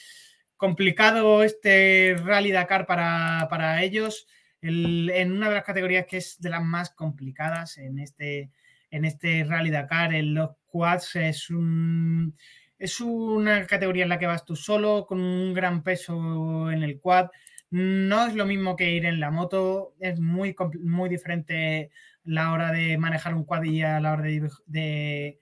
Complicado 0.56 1.42
este 1.42 2.16
Rally 2.18 2.52
Dakar 2.52 2.86
para, 2.86 3.46
para 3.50 3.82
ellos, 3.82 4.26
en 4.62 5.32
una 5.32 5.48
de 5.48 5.54
las 5.54 5.64
categorías 5.64 6.06
que 6.06 6.16
es 6.16 6.40
de 6.40 6.50
las 6.50 6.62
más 6.62 6.90
complicadas 6.90 7.78
en 7.78 7.98
este, 7.98 8.50
en 8.90 9.04
este 9.04 9.44
Rally 9.44 9.70
Dakar. 9.70 10.14
En 10.14 10.34
los 10.34 10.50
quads 10.66 11.16
es 11.16 11.50
un, 11.50 12.34
es 12.78 13.00
una 13.00 13.66
categoría 13.66 14.04
en 14.04 14.08
la 14.08 14.18
que 14.18 14.26
vas 14.26 14.44
tú 14.46 14.56
solo, 14.56 15.04
con 15.06 15.20
un 15.20 15.52
gran 15.52 15.82
peso 15.82 16.70
en 16.70 16.82
el 16.82 16.98
quad. 16.98 17.28
No 17.70 18.26
es 18.26 18.34
lo 18.34 18.46
mismo 18.46 18.76
que 18.76 18.90
ir 18.90 19.06
en 19.06 19.20
la 19.20 19.30
moto, 19.30 19.94
es 20.00 20.18
muy, 20.18 20.56
muy 20.82 21.08
diferente 21.08 21.90
la 22.24 22.52
hora 22.52 22.72
de 22.72 22.98
manejar 22.98 23.34
un 23.34 23.46
y 23.64 23.82
a 23.82 24.00
la 24.00 24.12
hora 24.12 24.24
de, 24.66 25.38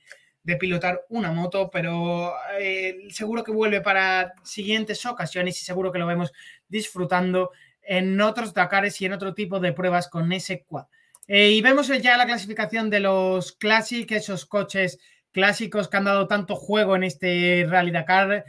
pilotar 0.58 1.04
una 1.08 1.32
moto, 1.32 1.70
pero 1.70 2.32
eh, 2.58 3.08
seguro 3.10 3.44
que 3.44 3.52
vuelve 3.52 3.80
para 3.80 4.34
siguientes 4.44 5.04
ocasiones 5.04 5.60
y 5.60 5.64
seguro 5.64 5.92
que 5.92 5.98
lo 5.98 6.06
vemos 6.06 6.32
disfrutando 6.68 7.50
en 7.82 8.20
otros 8.20 8.54
Dakares 8.54 9.00
y 9.00 9.06
en 9.06 9.12
otro 9.12 9.34
tipo 9.34 9.60
de 9.60 9.72
pruebas 9.72 10.08
con 10.08 10.32
ese 10.32 10.64
quad. 10.64 10.86
Eh, 11.26 11.50
y 11.50 11.60
vemos 11.60 11.88
ya 11.88 12.16
la 12.16 12.26
clasificación 12.26 12.88
de 12.88 13.00
los 13.00 13.52
Classic, 13.52 14.10
esos 14.12 14.46
coches 14.46 14.98
clásicos 15.32 15.88
que 15.88 15.96
han 15.98 16.04
dado 16.04 16.26
tanto 16.26 16.56
juego 16.56 16.96
en 16.96 17.04
este 17.04 17.66
Rally 17.68 17.90
Dakar. 17.90 18.46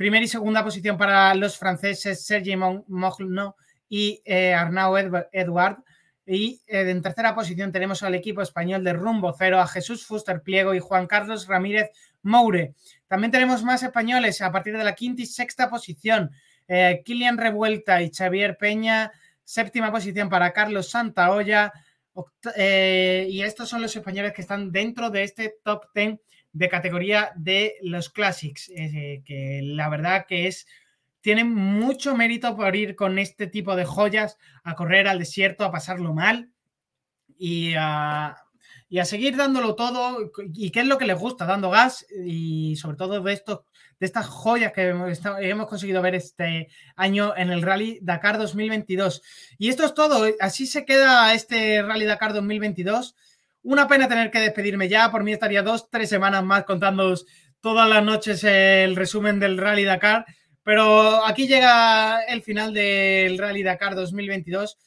Primera 0.00 0.24
y 0.24 0.28
segunda 0.28 0.64
posición 0.64 0.96
para 0.96 1.34
los 1.34 1.58
franceses 1.58 2.24
Sergi 2.24 2.56
Mogno 2.56 3.56
y 3.86 4.22
eh, 4.24 4.54
Arnaud 4.54 4.96
Edward. 5.30 5.84
Y 6.24 6.62
eh, 6.66 6.88
en 6.88 7.02
tercera 7.02 7.34
posición 7.34 7.70
tenemos 7.70 8.02
al 8.02 8.14
equipo 8.14 8.40
español 8.40 8.82
de 8.82 8.94
Rumbo 8.94 9.34
Cero, 9.38 9.60
a 9.60 9.66
Jesús 9.66 10.06
Fuster 10.06 10.40
Pliego 10.40 10.72
y 10.72 10.78
Juan 10.78 11.06
Carlos 11.06 11.46
Ramírez 11.46 11.90
Moure. 12.22 12.72
También 13.08 13.30
tenemos 13.30 13.62
más 13.62 13.82
españoles 13.82 14.40
a 14.40 14.50
partir 14.50 14.74
de 14.78 14.84
la 14.84 14.94
quinta 14.94 15.20
y 15.20 15.26
sexta 15.26 15.68
posición. 15.68 16.30
Eh, 16.66 17.02
Kilian 17.04 17.36
Revuelta 17.36 18.00
y 18.00 18.10
Xavier 18.10 18.56
Peña. 18.56 19.12
Séptima 19.44 19.92
posición 19.92 20.30
para 20.30 20.54
Carlos 20.54 20.88
Santaolla. 20.88 21.74
y 22.56 23.42
estos 23.42 23.68
son 23.68 23.82
los 23.82 23.94
españoles 23.94 24.32
que 24.32 24.40
están 24.40 24.72
dentro 24.72 25.10
de 25.10 25.24
este 25.24 25.56
top 25.62 25.84
10 25.94 26.18
de 26.52 26.68
categoría 26.68 27.32
de 27.36 27.76
los 27.82 28.10
Classics, 28.10 28.70
eh, 28.74 29.22
que 29.24 29.60
la 29.62 29.88
verdad 29.88 30.26
que 30.26 30.46
es, 30.46 30.66
tienen 31.20 31.54
mucho 31.54 32.16
mérito 32.16 32.56
por 32.56 32.74
ir 32.74 32.96
con 32.96 33.18
este 33.18 33.46
tipo 33.46 33.76
de 33.76 33.84
joyas 33.84 34.38
a 34.64 34.74
correr 34.74 35.06
al 35.06 35.18
desierto, 35.18 35.64
a 35.64 35.72
pasarlo 35.72 36.14
mal 36.14 36.50
y 37.38 37.74
a, 37.76 38.36
y 38.88 38.98
a 38.98 39.04
seguir 39.04 39.36
dándolo 39.36 39.74
todo. 39.76 40.32
¿Y 40.54 40.70
qué 40.70 40.80
es 40.80 40.86
lo 40.86 40.98
que 40.98 41.06
les 41.06 41.18
gusta? 41.18 41.46
Dando 41.46 41.70
gas 41.70 42.06
y 42.10 42.76
sobre 42.76 42.96
todo 42.96 43.20
de, 43.20 43.32
estos, 43.32 43.60
de 44.00 44.06
estas 44.06 44.26
joyas 44.26 44.72
que 44.72 44.88
hemos 44.88 45.68
conseguido 45.68 46.02
ver 46.02 46.14
este 46.14 46.68
año 46.96 47.34
en 47.36 47.50
el 47.50 47.62
Rally 47.62 48.00
Dakar 48.02 48.38
2022. 48.38 49.22
Y 49.58 49.68
esto 49.68 49.84
es 49.84 49.94
todo. 49.94 50.26
Así 50.40 50.66
se 50.66 50.84
queda 50.84 51.32
este 51.34 51.82
Rally 51.82 52.06
Dakar 52.06 52.32
2022. 52.32 53.14
Una 53.62 53.86
pena 53.88 54.08
tener 54.08 54.30
que 54.30 54.40
despedirme 54.40 54.88
ya. 54.88 55.10
Por 55.10 55.24
mí 55.24 55.32
estaría 55.32 55.62
dos, 55.62 55.90
tres 55.90 56.08
semanas 56.08 56.44
más 56.44 56.64
contándoos 56.64 57.26
todas 57.60 57.88
las 57.88 58.02
noches 58.02 58.42
el 58.44 58.96
resumen 58.96 59.38
del 59.38 59.58
Rally 59.58 59.84
Dakar. 59.84 60.24
Pero 60.62 61.26
aquí 61.26 61.46
llega 61.46 62.22
el 62.22 62.42
final 62.42 62.72
del 62.72 63.38
Rally 63.38 63.62
Dakar 63.62 63.94
2022 63.94 64.78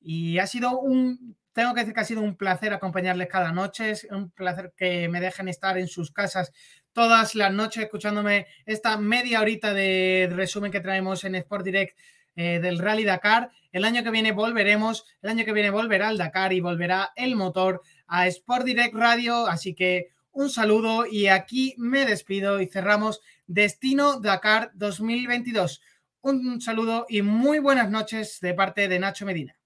y 0.00 0.38
ha 0.38 0.46
sido 0.46 0.78
un 0.78 1.36
tengo 1.52 1.74
que 1.74 1.80
decir 1.80 1.94
que 1.94 2.00
ha 2.00 2.04
sido 2.04 2.22
un 2.22 2.36
placer 2.36 2.72
acompañarles 2.72 3.28
cada 3.28 3.52
noche, 3.52 3.90
es 3.90 4.06
un 4.10 4.30
placer 4.30 4.72
que 4.74 5.08
me 5.08 5.20
dejen 5.20 5.48
estar 5.48 5.76
en 5.76 5.86
sus 5.86 6.10
casas 6.10 6.50
todas 6.92 7.34
las 7.34 7.52
noches 7.52 7.84
escuchándome 7.84 8.46
esta 8.66 8.96
media 8.96 9.40
horita 9.40 9.72
de 9.74 10.28
resumen 10.32 10.72
que 10.72 10.80
traemos 10.80 11.24
en 11.24 11.34
Sport 11.34 11.64
Direct 11.64 11.98
eh, 12.36 12.60
del 12.60 12.78
Rally 12.78 13.04
Dakar. 13.04 13.50
El 13.70 13.84
año 13.84 14.02
que 14.02 14.10
viene 14.10 14.32
volveremos, 14.32 15.04
el 15.22 15.30
año 15.30 15.44
que 15.44 15.52
viene 15.52 15.70
volverá 15.70 16.10
el 16.10 16.18
Dakar 16.18 16.52
y 16.52 16.60
volverá 16.60 17.12
el 17.16 17.36
motor 17.36 17.82
a 18.12 18.26
Sport 18.26 18.66
Direct 18.66 18.94
Radio, 18.94 19.46
así 19.46 19.74
que 19.74 20.10
un 20.32 20.50
saludo 20.50 21.06
y 21.06 21.28
aquí 21.28 21.74
me 21.78 22.04
despido 22.04 22.60
y 22.60 22.66
cerramos 22.66 23.22
Destino 23.46 24.20
Dakar 24.20 24.70
2022. 24.74 25.80
Un 26.20 26.60
saludo 26.60 27.06
y 27.08 27.22
muy 27.22 27.58
buenas 27.58 27.90
noches 27.90 28.38
de 28.42 28.52
parte 28.52 28.86
de 28.88 28.98
Nacho 28.98 29.24
Medina. 29.24 29.56